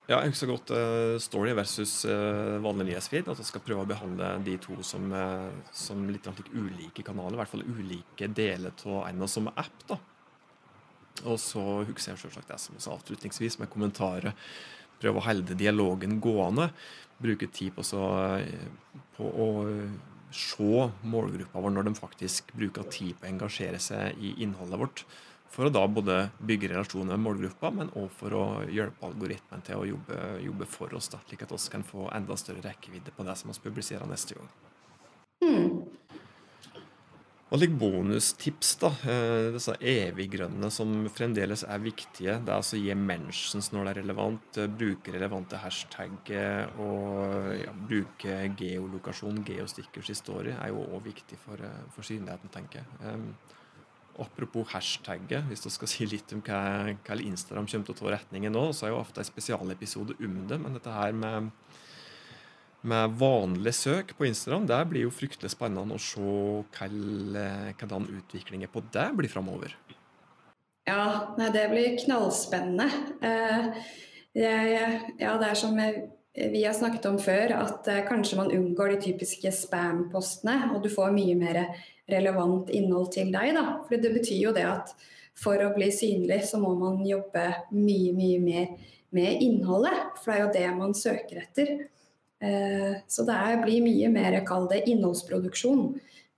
Ja, 0.04 0.20
jeg 0.20 0.34
husker 0.34 0.50
godt 0.52 0.72
uh, 0.76 1.16
Story 1.24 1.54
versus 1.56 2.02
uh, 2.04 2.60
vanlig 2.62 2.90
nyhetsfeed. 2.90 3.30
At 3.32 3.40
jeg 3.40 3.48
skal 3.48 3.64
prøve 3.64 3.86
å 3.86 3.90
behandle 3.90 4.34
de 4.44 4.58
to 4.62 4.76
som, 4.84 5.08
som 5.72 6.04
litt 6.12 6.28
ulike 6.52 7.06
kanaler. 7.08 7.38
I 7.38 7.42
hvert 7.42 7.54
fall 7.54 7.64
ulike 7.64 8.28
deler 8.28 8.76
av 8.84 9.08
en 9.08 9.24
og 9.24 9.32
samme 9.32 9.56
app. 9.56 9.88
da. 9.88 10.00
Og 11.24 11.40
så 11.40 11.64
husker 11.88 12.12
jeg 12.12 12.24
selvsagt 12.26 12.52
det 12.52 12.60
som 12.60 12.76
jeg 12.76 12.84
sa 12.84 12.98
avslutningsvis, 12.98 13.60
med 13.62 13.72
kommentarer. 13.72 14.36
Prøve 15.00 15.22
å 15.22 15.26
holde 15.26 15.56
dialogen 15.58 16.20
gående. 16.22 16.68
Bruke 17.24 17.48
tid 17.48 17.72
på, 17.78 17.86
så, 17.88 18.04
på 19.16 19.24
å 19.24 19.50
se 20.36 20.88
målgruppa 21.08 21.62
vår 21.64 21.78
når 21.78 21.88
de 21.88 21.94
faktisk 21.96 22.52
bruker 22.58 22.90
tid 22.92 23.16
på 23.16 23.30
å 23.30 23.32
engasjere 23.32 23.80
seg 23.82 24.20
i 24.20 24.36
innholdet 24.44 24.82
vårt. 24.84 25.06
For 25.54 25.70
å 25.70 25.74
da 25.74 25.84
både 25.86 26.18
bygge 26.42 26.72
relasjoner 26.72 27.14
med 27.14 27.28
målgruppa, 27.28 27.70
men 27.78 27.92
òg 28.00 28.10
for 28.18 28.34
å 28.34 28.44
hjelpe 28.74 29.06
algoritmen 29.06 29.62
til 29.66 29.84
å 29.84 29.86
jobbe, 29.86 30.20
jobbe 30.42 30.66
for 30.70 30.96
oss, 30.98 31.12
da, 31.14 31.22
slik 31.28 31.46
at 31.46 31.54
vi 31.54 31.60
kan 31.76 31.86
få 31.86 32.08
enda 32.16 32.38
større 32.42 32.66
rekkevidde 32.66 33.14
på 33.14 33.26
det 33.28 33.38
som 33.38 33.54
vi 33.54 33.60
publiserer 33.68 34.10
neste 34.10 34.40
gang. 34.40 34.50
Mm. 35.44 35.84
Og 37.54 37.60
litt 37.62 37.74
bonustips, 37.78 38.72
da. 38.82 38.90
Eh, 39.06 39.52
disse 39.54 39.76
eviggrønne 39.78 40.72
som 40.74 41.04
fremdeles 41.14 41.62
er 41.70 41.84
viktige. 41.84 42.40
Det 42.42 42.50
er 42.50 42.56
altså 42.56 42.80
gi 42.82 42.96
mentions 42.98 43.70
når 43.76 43.86
det 43.86 43.92
er 43.92 44.00
relevant, 44.02 44.58
eh, 44.58 44.72
bruke 44.82 45.14
relevante 45.14 45.60
hashtag 45.62 46.32
og 46.82 47.52
ja, 47.60 47.76
bruke 47.78 48.40
geolokasjon, 48.58 49.44
geostickers 49.46 50.10
historie, 50.16 50.58
er 50.58 50.74
jo 50.74 50.82
òg 50.98 51.06
viktig 51.12 51.38
for, 51.46 51.62
eh, 51.62 51.84
for, 51.94 52.02
synligheten, 52.02 52.50
tenker 52.50 52.82
jeg. 52.82 53.30
Apropos 54.22 54.68
hashtagget, 54.70 55.48
hvis 55.50 55.64
du 55.66 55.70
skal 55.74 55.90
si 55.94 56.06
litt 56.10 56.34
om 56.36 56.44
hva, 56.46 56.62
hva 57.06 57.18
Instagram 57.18 57.70
kommer 57.70 57.88
til 57.88 57.96
å 57.96 58.02
ta 58.02 58.12
retningen 58.18 58.54
nå, 58.54 58.68
så 58.74 58.88
er 58.88 58.94
jo 58.94 59.02
ofte 59.02 59.24
en 59.24 59.32
spesialepisode 59.32 60.18
om 60.22 60.44
det, 60.50 60.60
men 60.62 60.78
dette 60.78 60.94
her 60.94 61.16
med 61.18 61.54
med 62.84 63.16
vanlig 63.16 63.72
søk 63.78 64.12
på 64.18 64.26
Instagram, 64.28 64.66
det 64.68 64.80
blir 64.92 65.06
jo 65.06 65.12
fryktelig 65.16 65.54
spennende 65.54 65.96
å 65.96 66.02
se 66.04 66.24
hvordan 66.76 68.10
utviklingen 68.12 68.72
på 68.72 68.84
det 68.92 69.06
blir 69.16 69.32
framover. 69.32 69.76
Ja, 70.84 71.34
det 71.40 71.70
blir 71.72 71.96
knallspennende. 72.02 72.90
Eh, 73.24 73.70
ja, 74.36 75.38
det 75.40 75.48
er 75.48 75.56
som 75.56 75.80
vi 76.34 76.64
har 76.64 76.74
snakket 76.74 77.06
om 77.06 77.20
før, 77.22 77.52
at 77.60 77.88
eh, 77.88 78.06
kanskje 78.08 78.38
man 78.40 78.52
unngår 78.52 78.96
de 78.96 79.02
typiske 79.08 79.52
spam-postene, 79.54 80.72
og 80.74 80.82
du 80.82 80.90
får 80.90 81.14
mye 81.14 81.36
mer 81.38 81.60
relevant 82.10 82.72
innhold 82.74 83.12
til 83.14 83.30
deg. 83.34 83.54
Da. 83.54 83.66
For 83.86 84.02
det 84.02 84.14
betyr 84.16 84.40
jo 84.48 84.54
det 84.56 84.66
at 84.66 84.96
for 85.38 85.62
å 85.62 85.72
bli 85.76 85.92
synlig, 85.94 86.42
så 86.50 86.60
må 86.62 86.74
man 86.78 87.04
jobbe 87.06 87.46
mye, 87.74 88.14
mye 88.18 88.42
mer 88.42 88.74
med 89.14 89.46
innholdet. 89.46 90.18
For 90.24 90.34
det 90.34 90.40
er 90.40 90.44
jo 90.44 90.54
det 90.58 90.80
man 90.80 90.98
søker 90.98 91.44
etter. 91.44 91.76
Eh, 92.44 92.98
så 93.08 93.28
det 93.30 93.40
blir 93.62 93.86
mye 93.86 94.10
mer, 94.14 94.40
kall 94.48 94.66
det, 94.72 94.84
innholdsproduksjon 94.90 95.86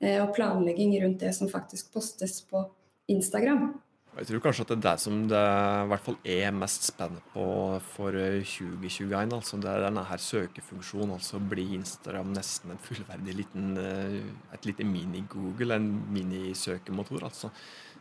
eh, 0.03 0.19
og 0.19 0.35
planlegging 0.35 0.91
rundt 1.05 1.23
det 1.23 1.31
som 1.39 1.51
faktisk 1.51 1.95
postes 1.95 2.41
på 2.51 2.67
Instagram. 3.11 3.71
Jeg 4.15 4.29
tror 4.29 4.43
kanskje 4.45 4.63
at 4.63 4.69
det 4.71 4.75
er 4.77 4.83
det 4.85 5.01
som 5.03 5.15
det 5.27 5.39
i 5.39 5.87
hvert 5.91 6.03
fall 6.05 6.17
er 6.23 6.53
mest 6.55 6.85
spennende 6.87 7.23
på 7.33 7.45
for 7.91 8.15
2021. 8.15 9.33
altså 9.35 9.59
Det 9.59 9.71
er 9.71 9.87
denne 9.89 10.05
her 10.07 10.21
søkefunksjonen. 10.23 11.17
altså 11.17 11.39
Blir 11.39 11.73
Instagram 11.75 12.31
nesten 12.31 12.71
en 12.71 12.79
fullverdig 12.79 13.35
liten, 13.35 13.77
eh, 13.77 14.21
et 14.55 14.65
lite 14.65 14.87
mini-Google, 14.87 15.75
en 15.75 15.89
minisøkemotor. 16.15 17.23
altså 17.23 17.51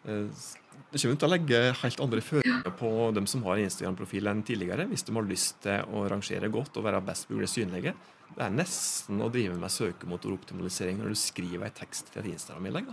det 0.04 1.00
kommer 1.00 1.16
til 1.16 1.26
å 1.26 1.32
legge 1.32 1.60
helt 1.80 2.00
andre 2.04 2.20
føringer 2.20 2.74
på 2.76 2.90
dem 3.16 3.26
som 3.30 3.44
har 3.46 3.62
Instagram-profil 3.62 4.28
enn 4.28 4.42
tidligere, 4.46 4.84
hvis 4.90 5.06
de 5.06 5.14
har 5.16 5.26
lyst 5.26 5.62
til 5.64 5.94
å 5.96 6.04
rangere 6.12 6.50
godt 6.52 6.76
og 6.76 6.84
være 6.84 7.00
best 7.06 7.30
mulig 7.32 7.48
synlige. 7.48 7.94
Det 8.34 8.44
er 8.44 8.52
nesten 8.52 9.22
å 9.24 9.30
drive 9.32 9.56
med 9.60 9.72
søkemotoroptimalisering 9.72 11.00
når 11.00 11.14
du 11.14 11.18
skriver 11.18 11.66
en 11.68 11.76
tekst 11.80 12.12
til 12.12 12.22
et 12.22 12.30
Instagram-innlegg. 12.34 12.92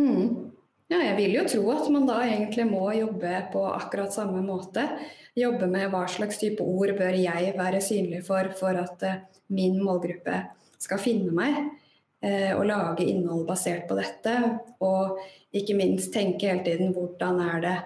Mm. 0.00 0.50
Ja, 0.92 0.98
jeg 1.00 1.14
vil 1.16 1.38
jo 1.38 1.44
tro 1.48 1.62
at 1.72 1.86
man 1.92 2.04
da 2.08 2.18
egentlig 2.26 2.66
må 2.68 2.90
jobbe 2.92 3.30
på 3.54 3.62
akkurat 3.72 4.12
samme 4.12 4.42
måte. 4.44 4.84
Jobbe 5.34 5.66
med 5.70 5.88
hva 5.94 6.02
slags 6.12 6.36
type 6.42 6.62
ord 6.62 6.92
bør 6.98 7.16
jeg 7.16 7.54
være 7.56 7.80
synlig 7.82 8.20
for 8.26 8.52
for 8.58 8.76
at 8.76 9.06
eh, 9.08 9.22
min 9.48 9.78
målgruppe 9.80 10.42
skal 10.84 11.00
finne 11.00 11.32
meg. 11.34 11.56
Eh, 12.24 12.52
og 12.56 12.66
lage 12.68 13.06
innhold 13.08 13.46
basert 13.48 13.88
på 13.88 13.96
dette. 13.96 14.34
Og 14.84 15.18
ikke 15.56 15.76
minst 15.78 16.12
tenke 16.12 16.50
hele 16.52 16.64
tiden 16.66 16.92
hvordan 16.96 17.40
er 17.46 17.64
det 17.64 17.76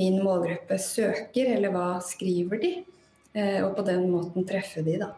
min 0.00 0.20
målgruppe 0.24 0.78
søker, 0.80 1.50
eller 1.56 1.72
hva 1.74 1.88
skriver 2.04 2.62
de? 2.62 2.72
Eh, 3.34 3.60
og 3.64 3.74
på 3.76 3.84
den 3.84 4.08
måten 4.10 4.48
treffe 4.48 4.84
de, 4.86 4.96
da. 5.02 5.12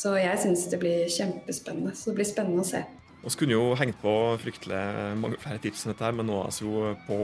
Så 0.00 0.14
jeg 0.16 0.40
syns 0.40 0.64
det 0.72 0.80
blir 0.80 1.04
kjempespennende. 1.12 1.92
Så 1.92 2.10
det 2.10 2.20
blir 2.20 2.30
spennende 2.32 2.64
å 2.64 2.70
se. 2.70 2.80
Vi 3.20 3.30
kunne 3.36 3.52
jo 3.52 3.74
hengt 3.76 3.98
på 4.00 4.12
fryktelig 4.40 4.78
mange 5.20 5.36
flere 5.42 5.60
tips 5.60 5.82
enn 5.84 5.92
dette, 5.92 6.06
her, 6.06 6.14
men 6.16 6.24
nå 6.30 6.38
er 6.40 6.54
vi 6.56 6.64
jo 6.64 6.92
på 7.04 7.18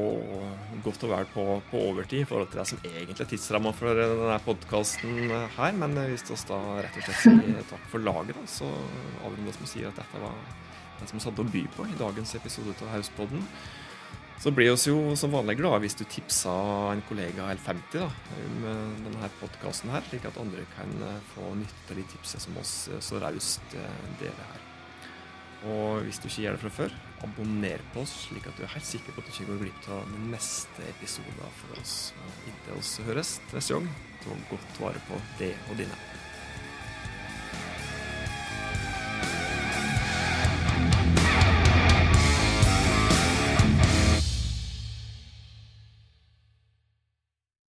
godt 0.85 1.07
og 1.07 1.13
vel 1.15 1.31
på, 1.33 1.45
på, 1.71 1.81
overtid 1.89 2.21
i 2.21 2.27
forhold 2.29 2.51
til 2.53 2.61
det 2.61 2.67
som 2.69 2.83
egentlig 2.85 3.25
er 3.25 3.31
tidsramma 3.31 3.73
for 3.79 3.97
denne 3.97 4.37
podkasten 4.45 5.33
her. 5.57 5.79
Men 5.81 5.97
hvis 6.13 6.27
vi 6.29 6.37
da 6.51 6.61
rett 6.85 7.01
og 7.01 7.07
slett 7.07 7.23
sier 7.25 7.65
takk 7.71 7.89
for 7.95 8.05
laget, 8.05 8.45
så 8.45 8.69
avrundes 9.25 9.57
med 9.57 9.71
å 9.71 9.73
si 9.73 9.87
at 9.89 9.97
dette 9.97 10.21
var 10.21 10.37
det 11.01 11.09
som 11.09 11.17
vi 11.17 11.25
hadde 11.31 11.45
å 11.47 11.51
by 11.57 11.65
på 11.79 11.89
i 11.89 11.99
dagens 12.05 12.37
episode 12.43 12.77
av 12.77 12.93
Hauspodden. 12.93 13.49
Så 14.37 14.53
blir 14.53 14.77
vi 14.77 14.93
jo 14.93 15.17
som 15.17 15.33
vanlig 15.33 15.57
glade 15.63 15.81
hvis 15.87 15.97
du 15.97 16.05
tipser 16.05 16.93
en 16.93 17.01
kollega 17.09 17.49
eller 17.49 17.65
50 17.65 18.05
da, 18.05 18.13
om 18.45 18.69
denne 19.01 19.33
podkasten 19.41 19.97
her, 19.97 20.05
slik 20.11 20.29
at 20.29 20.37
andre 20.45 20.69
kan 20.77 20.93
få 21.33 21.57
nytte 21.57 21.89
av 21.89 22.05
de 22.05 22.09
tipsene 22.13 22.45
som 22.51 22.61
oss 22.61 22.79
så 23.01 23.25
raust 23.25 23.79
deler 24.21 24.49
her. 24.53 24.66
Og 25.67 26.05
hvis 26.07 26.21
du 26.23 26.29
ikke 26.29 26.45
gjør 26.45 26.57
det 26.57 26.63
fra 26.63 26.73
før, 26.77 26.97
abonner 27.27 27.83
på 27.95 28.05
oss, 28.05 28.13
slik 28.29 28.47
at 28.47 28.59
du 28.59 28.65
er 28.67 28.75
helt 28.75 28.87
sikker 28.87 29.15
på 29.15 29.23
at 29.23 29.29
du 29.29 29.33
ikke 29.35 29.49
går 29.51 29.63
glipp 29.65 29.89
av 29.97 30.05
den 30.13 30.29
neste 30.35 30.91
episoden 30.93 31.57
for 31.63 31.81
oss. 31.81 31.97
Og 32.23 32.53
inntil 32.53 32.79
oss 32.79 32.93
høres 33.09 33.39
neste 33.55 33.79
gang, 33.79 33.91
ta 34.23 34.39
godt 34.53 34.85
vare 34.85 35.03
på 35.09 35.21
det 35.41 35.55
og 35.71 35.83
dine. 35.83 36.16